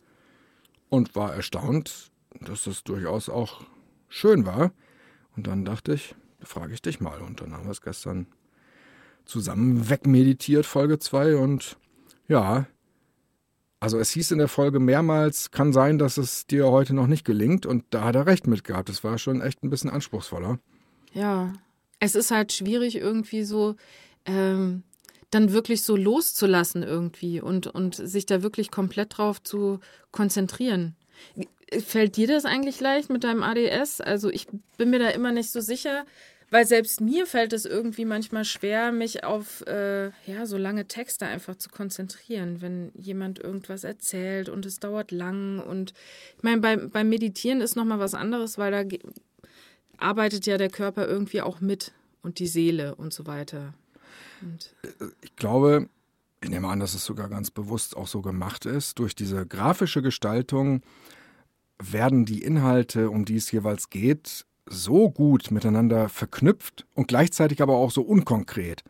und 0.89 1.15
war 1.15 1.33
erstaunt, 1.33 2.11
dass 2.41 2.63
das 2.63 2.83
durchaus 2.83 3.29
auch 3.29 3.63
schön 4.07 4.45
war. 4.45 4.71
Und 5.35 5.47
dann 5.47 5.65
dachte 5.65 5.93
ich, 5.93 6.15
frage 6.41 6.73
ich 6.73 6.81
dich 6.81 6.99
mal. 6.99 7.21
Und 7.21 7.41
dann 7.41 7.53
haben 7.53 7.65
wir 7.65 7.71
es 7.71 7.81
gestern 7.81 8.27
zusammen 9.25 9.89
wegmeditiert, 9.89 10.65
Folge 10.65 10.99
2. 10.99 11.37
Und 11.37 11.77
ja, 12.29 12.67
also 13.81 13.97
es 13.97 14.11
hieß 14.11 14.31
in 14.31 14.37
der 14.37 14.47
Folge 14.47 14.79
mehrmals, 14.79 15.51
kann 15.51 15.73
sein, 15.73 15.97
dass 15.97 16.17
es 16.17 16.45
dir 16.45 16.67
heute 16.67 16.93
noch 16.93 17.07
nicht 17.07 17.25
gelingt. 17.25 17.65
Und 17.65 17.85
da 17.91 18.03
hat 18.03 18.15
er 18.15 18.25
recht 18.25 18.45
mit 18.47 18.63
gehabt. 18.63 18.89
Das 18.89 19.03
war 19.03 19.17
schon 19.17 19.41
echt 19.41 19.63
ein 19.63 19.69
bisschen 19.69 19.89
anspruchsvoller. 19.89 20.59
Ja, 21.13 21.53
es 21.99 22.15
ist 22.15 22.31
halt 22.31 22.51
schwierig 22.51 22.95
irgendwie 22.95 23.43
so 23.43 23.75
ähm, 24.25 24.83
dann 25.31 25.53
wirklich 25.53 25.83
so 25.83 25.95
loszulassen 25.95 26.83
irgendwie 26.83 27.39
und, 27.41 27.67
und 27.67 27.95
sich 27.95 28.25
da 28.25 28.43
wirklich 28.43 28.71
komplett 28.71 29.17
drauf 29.17 29.41
zu 29.41 29.79
konzentrieren. 30.11 30.95
Fällt 31.85 32.17
dir 32.17 32.27
das 32.27 32.45
eigentlich 32.45 32.79
leicht 32.79 33.09
mit 33.09 33.23
deinem 33.23 33.43
ADS? 33.43 34.01
Also 34.01 34.29
ich 34.29 34.47
bin 34.77 34.89
mir 34.89 34.99
da 34.99 35.09
immer 35.09 35.31
nicht 35.31 35.51
so 35.51 35.61
sicher, 35.61 36.05
weil 36.51 36.65
selbst 36.65 37.01
mir 37.01 37.25
fällt 37.25 37.53
es 37.53 37.65
irgendwie 37.65 38.05
manchmal 38.05 38.45
schwer, 38.45 38.91
mich 38.91 39.23
auf 39.23 39.65
äh, 39.67 40.07
ja 40.25 40.45
so 40.45 40.57
lange 40.57 40.87
Texte 40.87 41.25
einfach 41.25 41.55
zu 41.55 41.69
konzentrieren, 41.69 42.61
wenn 42.61 42.91
jemand 42.95 43.39
irgendwas 43.39 43.83
erzählt 43.83 44.49
und 44.49 44.65
es 44.65 44.79
dauert 44.79 45.11
lang 45.11 45.59
und 45.59 45.93
ich 46.37 46.43
meine 46.43 46.61
beim, 46.61 46.89
beim 46.89 47.09
Meditieren 47.09 47.61
ist 47.61 47.75
noch 47.75 47.85
mal 47.85 47.99
was 47.99 48.13
anderes, 48.13 48.57
weil 48.57 48.71
da 48.71 48.97
arbeitet 49.97 50.45
ja 50.45 50.57
der 50.57 50.69
Körper 50.69 51.07
irgendwie 51.07 51.41
auch 51.41 51.61
mit 51.61 51.91
und 52.21 52.39
die 52.39 52.47
Seele 52.47 52.95
und 52.95 53.13
so 53.13 53.27
weiter. 53.27 53.73
Und 54.41 54.73
Ich 55.21 55.35
glaube, 55.35 55.89
ich 56.41 56.49
nehme 56.49 56.67
an, 56.67 56.79
dass 56.79 56.93
es 56.93 57.05
sogar 57.05 57.29
ganz 57.29 57.51
bewusst 57.51 57.97
auch 57.97 58.07
so 58.07 58.21
gemacht 58.21 58.65
ist. 58.65 58.99
Durch 58.99 59.15
diese 59.15 59.45
grafische 59.45 60.01
Gestaltung 60.01 60.81
werden 61.81 62.25
die 62.25 62.41
Inhalte, 62.43 63.09
um 63.09 63.25
die 63.25 63.35
es 63.35 63.51
jeweils 63.51 63.89
geht, 63.89 64.45
so 64.69 65.09
gut 65.09 65.51
miteinander 65.51 66.09
verknüpft 66.09 66.85
und 66.93 67.07
gleichzeitig 67.07 67.61
aber 67.61 67.75
auch 67.75 67.91
so 67.91 68.01
unkonkret, 68.01 68.83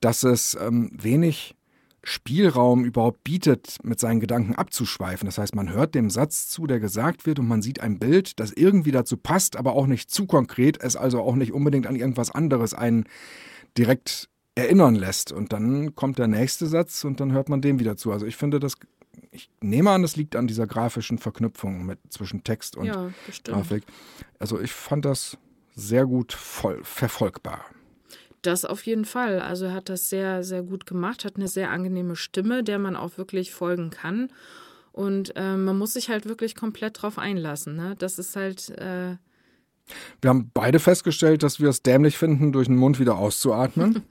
dass 0.00 0.22
es 0.22 0.56
ähm, 0.60 0.90
wenig 0.92 1.54
Spielraum 2.04 2.84
überhaupt 2.84 3.24
bietet, 3.24 3.76
mit 3.82 4.00
seinen 4.00 4.20
Gedanken 4.20 4.54
abzuschweifen. 4.54 5.26
Das 5.26 5.38
heißt, 5.38 5.54
man 5.54 5.72
hört 5.72 5.94
dem 5.94 6.10
Satz 6.10 6.48
zu, 6.48 6.66
der 6.66 6.80
gesagt 6.80 7.26
wird, 7.26 7.38
und 7.38 7.48
man 7.48 7.60
sieht 7.60 7.80
ein 7.80 7.98
Bild, 7.98 8.38
das 8.40 8.52
irgendwie 8.52 8.92
dazu 8.92 9.16
passt, 9.16 9.56
aber 9.56 9.74
auch 9.74 9.86
nicht 9.86 10.10
zu 10.10 10.26
konkret, 10.26 10.82
es 10.82 10.96
also 10.96 11.20
auch 11.20 11.34
nicht 11.34 11.52
unbedingt 11.52 11.86
an 11.86 11.96
irgendwas 11.96 12.30
anderes 12.30 12.72
einen 12.72 13.04
direkt 13.76 14.28
erinnern 14.54 14.94
lässt. 14.94 15.32
Und 15.32 15.52
dann 15.52 15.94
kommt 15.94 16.18
der 16.18 16.28
nächste 16.28 16.66
Satz 16.66 17.04
und 17.04 17.20
dann 17.20 17.32
hört 17.32 17.48
man 17.48 17.60
dem 17.60 17.78
wieder 17.78 17.96
zu. 17.96 18.12
Also 18.12 18.26
ich 18.26 18.36
finde 18.36 18.58
das, 18.60 18.74
ich 19.38 19.50
nehme 19.60 19.90
an, 19.90 20.02
das 20.02 20.16
liegt 20.16 20.36
an 20.36 20.46
dieser 20.46 20.66
grafischen 20.66 21.18
Verknüpfung 21.18 21.86
mit, 21.86 21.98
zwischen 22.10 22.44
Text 22.44 22.76
und 22.76 22.86
ja. 22.86 23.10
Grafik. 23.44 23.84
Also 24.38 24.60
ich 24.60 24.72
fand 24.72 25.04
das 25.04 25.38
sehr 25.74 26.06
gut 26.06 26.32
voll, 26.32 26.80
verfolgbar. 26.82 27.64
Das 28.42 28.64
auf 28.64 28.86
jeden 28.86 29.04
Fall. 29.04 29.40
Also 29.40 29.66
er 29.66 29.74
hat 29.74 29.88
das 29.88 30.08
sehr, 30.08 30.44
sehr 30.44 30.62
gut 30.62 30.86
gemacht, 30.86 31.24
hat 31.24 31.36
eine 31.36 31.48
sehr 31.48 31.70
angenehme 31.70 32.16
Stimme, 32.16 32.62
der 32.62 32.78
man 32.78 32.96
auch 32.96 33.18
wirklich 33.18 33.52
folgen 33.52 33.90
kann. 33.90 34.30
Und 34.92 35.36
äh, 35.36 35.56
man 35.56 35.78
muss 35.78 35.92
sich 35.92 36.08
halt 36.08 36.26
wirklich 36.26 36.56
komplett 36.56 37.02
drauf 37.02 37.18
einlassen. 37.18 37.76
Ne? 37.76 37.94
Das 37.98 38.18
ist 38.18 38.34
halt, 38.34 38.70
äh, 38.70 39.16
Wir 40.20 40.30
haben 40.30 40.50
beide 40.52 40.80
festgestellt, 40.80 41.42
dass 41.42 41.60
wir 41.60 41.68
es 41.68 41.82
dämlich 41.82 42.18
finden, 42.18 42.52
durch 42.52 42.66
den 42.66 42.76
Mund 42.76 42.98
wieder 42.98 43.16
auszuatmen. 43.16 44.02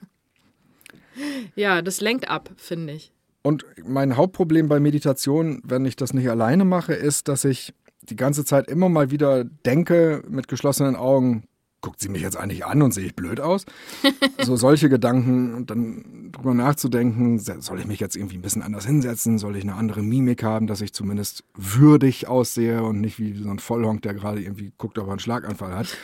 ja, 1.54 1.82
das 1.82 2.00
lenkt 2.00 2.28
ab, 2.28 2.50
finde 2.56 2.94
ich. 2.94 3.12
Und 3.48 3.64
mein 3.82 4.18
Hauptproblem 4.18 4.68
bei 4.68 4.78
Meditation, 4.78 5.62
wenn 5.64 5.86
ich 5.86 5.96
das 5.96 6.12
nicht 6.12 6.28
alleine 6.28 6.66
mache, 6.66 6.92
ist, 6.92 7.28
dass 7.28 7.46
ich 7.46 7.72
die 8.02 8.14
ganze 8.14 8.44
Zeit 8.44 8.68
immer 8.68 8.90
mal 8.90 9.10
wieder 9.10 9.42
denke 9.42 10.22
mit 10.28 10.48
geschlossenen 10.48 10.96
Augen, 10.96 11.44
guckt 11.80 11.98
sie 11.98 12.10
mich 12.10 12.20
jetzt 12.20 12.36
eigentlich 12.36 12.66
an 12.66 12.82
und 12.82 12.92
sehe 12.92 13.06
ich 13.06 13.16
blöd 13.16 13.40
aus? 13.40 13.64
so 14.44 14.56
solche 14.56 14.90
Gedanken 14.90 15.54
und 15.54 15.70
dann 15.70 16.30
drüber 16.30 16.52
nachzudenken, 16.52 17.38
soll 17.38 17.80
ich 17.80 17.86
mich 17.86 18.00
jetzt 18.00 18.16
irgendwie 18.16 18.36
ein 18.36 18.42
bisschen 18.42 18.60
anders 18.60 18.84
hinsetzen? 18.84 19.38
Soll 19.38 19.56
ich 19.56 19.64
eine 19.64 19.76
andere 19.76 20.02
Mimik 20.02 20.42
haben, 20.42 20.66
dass 20.66 20.82
ich 20.82 20.92
zumindest 20.92 21.42
würdig 21.54 22.28
aussehe 22.28 22.82
und 22.82 23.00
nicht 23.00 23.18
wie 23.18 23.32
so 23.32 23.48
ein 23.48 23.60
Vollhonk, 23.60 24.02
der 24.02 24.12
gerade 24.12 24.42
irgendwie 24.42 24.72
guckt, 24.76 24.98
ob 24.98 25.06
er 25.06 25.12
einen 25.12 25.20
Schlaganfall 25.20 25.74
hat? 25.74 25.96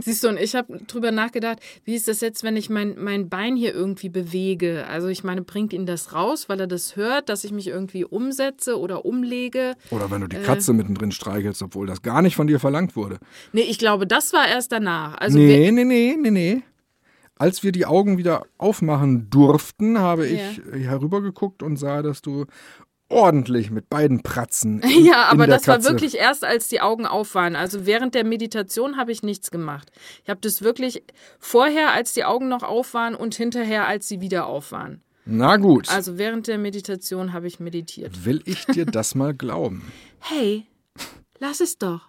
Siehst 0.00 0.24
du, 0.24 0.28
und 0.28 0.38
ich 0.38 0.54
habe 0.54 0.78
drüber 0.86 1.10
nachgedacht, 1.12 1.58
wie 1.84 1.94
ist 1.94 2.08
das 2.08 2.20
jetzt, 2.20 2.42
wenn 2.44 2.56
ich 2.56 2.70
mein, 2.70 2.94
mein 2.98 3.28
Bein 3.28 3.56
hier 3.56 3.74
irgendwie 3.74 4.08
bewege? 4.08 4.86
Also 4.88 5.08
ich 5.08 5.24
meine, 5.24 5.42
bringt 5.42 5.72
ihn 5.72 5.86
das 5.86 6.12
raus, 6.14 6.48
weil 6.48 6.60
er 6.60 6.66
das 6.66 6.96
hört, 6.96 7.28
dass 7.28 7.44
ich 7.44 7.52
mich 7.52 7.68
irgendwie 7.68 8.04
umsetze 8.04 8.78
oder 8.78 9.04
umlege? 9.04 9.74
Oder 9.90 10.10
wenn 10.10 10.20
du 10.20 10.26
die 10.28 10.36
Katze 10.36 10.72
mittendrin 10.72 11.12
streichelst, 11.12 11.62
obwohl 11.62 11.86
das 11.86 12.02
gar 12.02 12.22
nicht 12.22 12.36
von 12.36 12.46
dir 12.46 12.60
verlangt 12.60 12.96
wurde. 12.96 13.18
Nee, 13.52 13.62
ich 13.62 13.78
glaube, 13.78 14.06
das 14.06 14.32
war 14.32 14.46
erst 14.48 14.72
danach. 14.72 15.16
Also 15.18 15.38
nee, 15.38 15.70
nee, 15.70 15.84
nee, 15.84 16.16
nee, 16.18 16.30
nee. 16.30 16.62
Als 17.40 17.62
wir 17.62 17.70
die 17.70 17.86
Augen 17.86 18.18
wieder 18.18 18.46
aufmachen 18.58 19.30
durften, 19.30 19.98
habe 19.98 20.26
Ja. 20.26 20.40
ich 20.50 20.60
herübergeguckt 20.86 21.62
und 21.62 21.76
sah, 21.76 22.02
dass 22.02 22.20
du 22.20 22.46
ordentlich 23.08 23.70
mit 23.70 23.88
beiden 23.88 24.22
Pratzen. 24.22 24.80
In, 24.82 25.04
Ja, 25.04 25.24
aber 25.24 25.44
in 25.44 25.50
der 25.50 25.58
das 25.58 25.66
war 25.68 25.76
Katze- 25.76 25.90
wirklich 25.90 26.16
erst, 26.16 26.44
als 26.44 26.68
die 26.68 26.80
Augen 26.80 27.06
auf 27.06 27.34
waren. 27.34 27.56
Also 27.56 27.86
während 27.86 28.14
der 28.14 28.24
Meditation 28.24 28.96
habe 28.96 29.12
ich 29.12 29.22
nichts 29.22 29.50
gemacht. 29.50 29.90
Ich 30.24 30.30
habe 30.30 30.40
das 30.40 30.62
wirklich 30.62 31.02
vorher, 31.38 31.92
als 31.92 32.12
die 32.12 32.24
Augen 32.24 32.48
noch 32.48 32.62
auf 32.62 32.94
waren 32.94 33.14
und 33.14 33.34
hinterher, 33.34 33.86
als 33.88 34.08
sie 34.08 34.20
wieder 34.20 34.46
auf 34.46 34.72
waren. 34.72 35.02
Na 35.30 35.56
gut, 35.58 35.88
Also 35.90 36.16
während 36.18 36.46
der 36.46 36.56
Meditation 36.58 37.32
habe 37.34 37.46
ich 37.46 37.60
meditiert. 37.60 38.24
will 38.24 38.42
ich 38.46 38.64
dir 38.66 38.86
das 38.86 39.14
mal 39.14 39.34
glauben. 39.34 39.90
Hey, 40.20 40.66
lass 41.38 41.60
es 41.60 41.76
doch. 41.78 42.08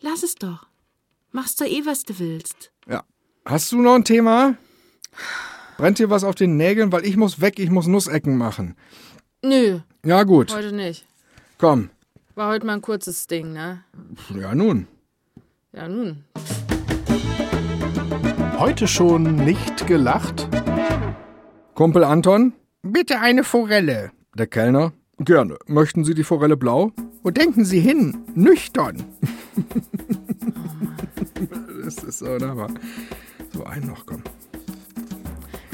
Lass 0.00 0.22
es 0.22 0.34
doch. 0.34 0.66
Machst 1.32 1.60
doch 1.60 1.66
eh, 1.66 1.82
was 1.84 2.04
du 2.04 2.18
willst. 2.18 2.70
Ja. 2.88 3.04
Hast 3.44 3.72
du 3.72 3.80
noch 3.82 3.94
ein 3.94 4.04
Thema? 4.04 4.54
Brennt 5.76 5.98
dir 5.98 6.10
was 6.10 6.24
auf 6.24 6.34
den 6.34 6.56
Nägeln? 6.56 6.92
Weil 6.92 7.04
ich 7.06 7.16
muss 7.16 7.40
weg, 7.40 7.58
ich 7.58 7.70
muss 7.70 7.86
Nussecken 7.86 8.36
machen. 8.36 8.76
Nö, 9.42 9.78
Ja, 10.04 10.24
gut. 10.24 10.52
heute 10.52 10.72
nicht. 10.74 11.06
Komm. 11.58 11.90
War 12.34 12.50
heute 12.50 12.66
mal 12.66 12.74
ein 12.74 12.82
kurzes 12.82 13.26
Ding, 13.28 13.52
ne? 13.52 13.84
Ja, 14.34 14.52
nun. 14.54 14.88
Ja, 15.72 15.88
nun. 15.88 16.24
Heute 18.58 18.88
schon 18.88 19.36
nicht 19.36 19.86
gelacht? 19.86 20.48
Kumpel 21.74 22.02
Anton? 22.02 22.52
Bitte 22.82 23.20
eine 23.20 23.44
Forelle. 23.44 24.10
Der 24.34 24.48
Kellner? 24.48 24.92
Gerne. 25.20 25.56
Möchten 25.66 26.04
Sie 26.04 26.14
die 26.14 26.24
Forelle 26.24 26.56
blau? 26.56 26.90
Wo 27.22 27.30
denken 27.30 27.64
Sie 27.64 27.78
hin? 27.80 28.18
Nüchtern. 28.34 29.04
das 31.84 32.02
ist 32.02 32.18
so 32.18 32.26
wunderbar. 32.26 32.70
So, 33.52 33.62
ein 33.64 33.86
noch, 33.86 34.04
komm. 34.04 34.22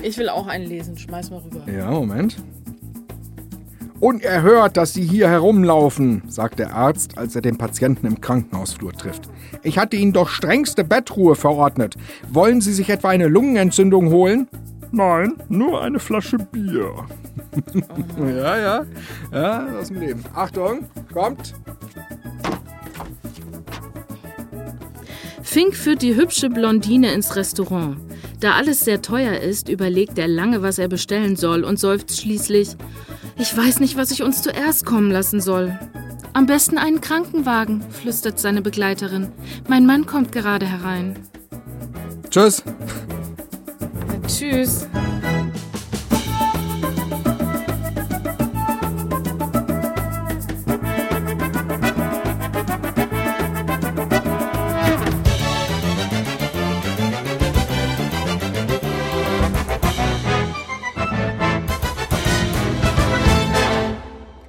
Ich 0.03 0.19
will 0.19 0.29
auch 0.29 0.47
einen 0.47 0.67
lesen. 0.67 0.99
Schmeiß 0.99 1.31
mal 1.31 1.39
rüber. 1.41 1.65
Ja, 1.71 1.91
Moment. 1.91 2.37
Unerhört, 4.05 4.77
dass 4.77 4.93
Sie 4.93 5.03
hier 5.03 5.31
herumlaufen, 5.31 6.25
sagt 6.29 6.59
der 6.59 6.77
Arzt, 6.77 7.17
als 7.17 7.35
er 7.37 7.41
den 7.41 7.57
Patienten 7.57 8.07
im 8.07 8.21
Krankenhausflur 8.21 8.93
trifft. 8.93 9.31
Ich 9.63 9.79
hatte 9.79 9.97
Ihnen 9.97 10.13
doch 10.13 10.29
strengste 10.29 10.85
Bettruhe 10.85 11.35
verordnet. 11.37 11.95
Wollen 12.29 12.61
Sie 12.61 12.75
sich 12.75 12.91
etwa 12.91 13.09
eine 13.09 13.29
Lungenentzündung 13.29 14.11
holen? 14.11 14.47
Nein, 14.93 15.37
nur 15.49 15.81
eine 15.81 16.01
Flasche 16.01 16.37
Bier. 16.37 16.93
ja, 18.19 18.59
ja, 18.59 18.85
ja, 19.33 19.69
aus 19.81 19.89
dem 19.89 20.01
Leben. 20.01 20.23
Achtung, 20.35 20.81
kommt. 21.11 21.55
Fink 25.43 25.75
führt 25.75 26.03
die 26.03 26.15
hübsche 26.15 26.51
Blondine 26.51 27.11
ins 27.15 27.37
Restaurant. 27.37 27.97
Da 28.41 28.53
alles 28.53 28.81
sehr 28.81 29.01
teuer 29.01 29.39
ist, 29.39 29.69
überlegt 29.69 30.19
er 30.19 30.29
lange, 30.29 30.63
was 30.63 30.79
er 30.79 30.89
bestellen 30.89 31.37
soll 31.37 31.65
und 31.65 31.79
seufzt 31.79 32.21
schließlich, 32.21 32.77
ich 33.37 33.57
weiß 33.57 33.81
nicht, 33.81 33.97
was 33.97 34.11
ich 34.11 34.23
uns 34.23 34.43
zuerst 34.43 34.85
kommen 34.85 35.11
lassen 35.11 35.41
soll. 35.41 35.79
Am 36.35 36.47
besten 36.47 36.79
einen 36.79 37.01
Krankenwagen, 37.01 37.83
flüstert 37.91 38.39
seine 38.39 38.61
Begleiterin. 38.61 39.33
Mein 39.69 39.87
Mann 39.87 40.05
kommt 40.05 40.33
gerade 40.33 40.67
herein. 40.67 41.19
Tschüss. 42.29 42.63
Ja, 42.67 44.29
tschüss. 44.29 44.89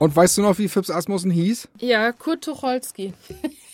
Und 0.06 0.16
weißt 0.16 0.38
du 0.38 0.44
noch, 0.44 0.60
wie 0.60 0.68
Fips 0.68 0.92
Asmussen 0.92 1.32
hieß? 1.32 1.68
Ja, 1.80 2.12
Kurt 2.12 2.44
Tucholsky. 2.44 3.14